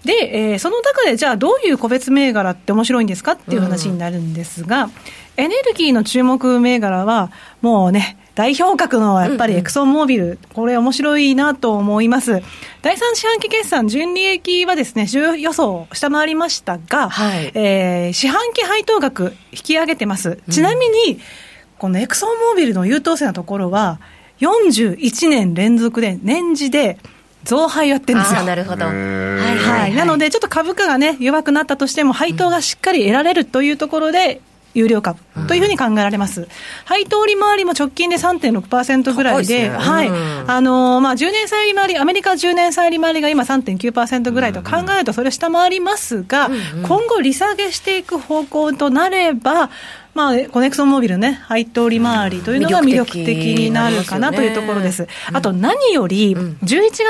[0.05, 4.91] で、えー、その中でじゃあどういう個別銘柄って面白いんですかっていう話になるんですが、
[5.37, 7.31] エネルギーの注目銘柄は
[7.61, 12.43] もうね、代表格のやっぱりエクソンモービル、これ面白いなと思います。
[12.81, 15.07] 第三四半期決算、純利益はですね、
[15.39, 20.39] 予想を下回りましたが、はい、えー、四半期配当額引き上げてます。
[20.51, 21.21] ちなみに、
[21.79, 24.01] このエクソンモービルの優等生なところは、
[24.41, 26.99] 41年連続で年次で
[27.45, 28.45] 増配やってるんですよ。
[28.45, 28.87] なるほど。
[28.87, 29.95] はい、はい。
[29.95, 34.41] なので、ちょっと株価がね、弱くなったとしても、配当がしっかり得られるというところで、
[34.75, 35.19] 有料株
[35.49, 36.49] というふうに考えられます。
[36.85, 40.11] 配当利回りも直近で3.6%ぐらいで、はい。
[40.47, 46.51] あのまあ、10年債利回り、アメリカ10年債利回りが今3.9%ぐらいと考えると、それ下回りますが、
[46.83, 49.71] 今後利下げしていく方向となれば、
[50.15, 55.09] まあ、コネクソンモービルね、配当利回りというのが魅力的になるかなというところです。
[55.33, 56.59] あと何より、11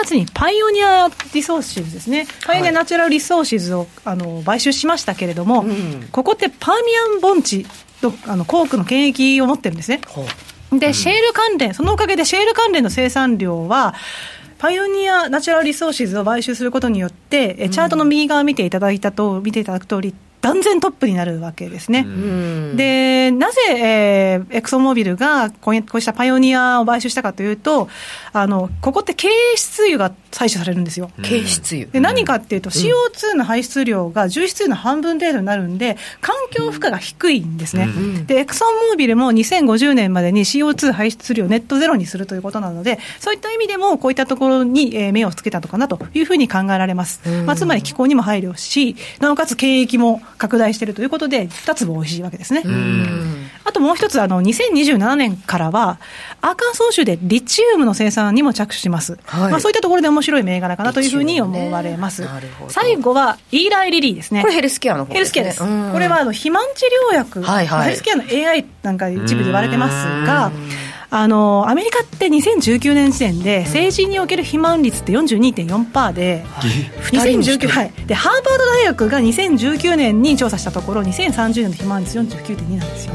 [0.03, 5.65] 月にパイオニアリソーシズですね、パイオニアナチュラルリソーシズをあの買収しましたけれども、
[6.13, 7.67] ここってパーミアン盆地
[8.01, 10.01] とあのコークの権益を持ってるんですね。
[10.73, 13.95] で、シェール関連、そのおかげでシェール関連の生産量は、
[14.59, 22.05] パイオニアナチュラルリソーシズを買収することによって、チャートの右側見ていただいたと、見ていただく通り、断然トップになるわけですね。
[22.75, 27.89] で、なぜ、えー、エクソンモービルがこうこうしたパイオニアを買収したかというと、
[28.33, 31.11] あの、ここって経営出油が採取されるんですよ。
[31.23, 31.91] 経営出油。
[31.93, 37.89] で、何かっていうと、CO2 の排出量が重質油の半分程度になるんで、環境負荷が低いんですね。
[38.27, 47.21] で、エクソンモービルも2050年までに CO2 排出量をネットゼロにするということなので、そういった意味でも、こういったところに、え目をつけたのかなというふうに考えられます。
[47.47, 52.65] まあ、つまり気候にも配慮し、なおかつ経益も拡大しているということで、2つも美味しいわけですね。
[53.65, 56.01] あともう一つ、あの、2027年からは、
[56.41, 59.21] アーカンソー州でリチウムの生産にも着手します。
[59.25, 62.23] はい、まあ、そういったところで面白い銘柄かなというふうに思われます。
[62.23, 62.29] ね、
[62.69, 64.41] 最後は、イーライリリーですね。
[64.41, 65.93] これヘルスケアの方です、ね、ヘルスケアです。
[65.93, 70.51] これは、あの、肥満治療薬、はいはい、ヘルスケアの AI なんか一部で言われてますが、
[71.15, 76.71] あのアメリカって2019年時点で成人における肥満率って42.4%で、はい、
[77.15, 83.15] 2019はい、でハーバード大学が2019年に調査したところ2030年の肥満率49.2なんですよ。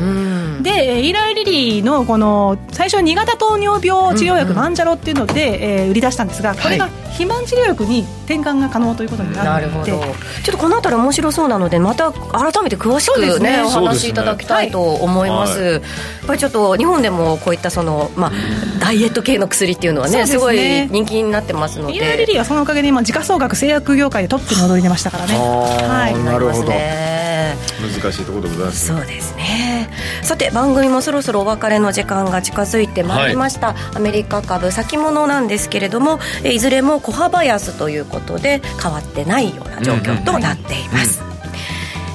[0.62, 10.06] でイーライ・リリーのこの最初2型糖尿病治療薬マンジャロっていうので、えー、売り出したんですがこれが肥満治療薬に転換が可能ということになるので、ちょっ
[10.52, 13.64] とこの辺り面白そうなのでまた改めて詳しくね、ね。
[13.64, 15.82] お話しいただきたいと思います、はい、やっ
[16.28, 18.32] ぱりちょっと日本でもこういったその、まあ、
[18.80, 21.96] ダイエット系の薬っていうのはね、ね、すごい人気になってますので。
[21.96, 25.38] イーラ・リリーはそのおかげで今時価総額製薬業界でトップに躍り出ましたからね。
[25.38, 26.72] はい、なるほど。
[26.72, 29.90] 難しいところでございます、ね、そうですね。
[30.24, 41.37] さて番組もそろそろお別れの時間が近づいてまいりました、はい、アメリカ株先物なんですけれどもいずれも小幅安ということで変わってないような状況となっています、うんうん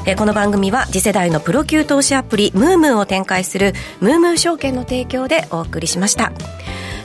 [0.05, 6.33] えこの番組は次世代のプロ級投資アプリムームーを展開するムームー証券の提供でお送りしました。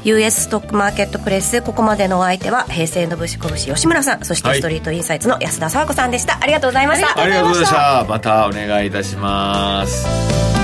[0.03, 7.19] US ストックマーケットプレスここまでのお相手は平成のぶしこぶし吉村さんそしてストリートインサイツの安田佐和子さんでした、ありがとうございました。
[7.19, 8.05] ありがとうございました。
[8.07, 10.56] またお願いいたします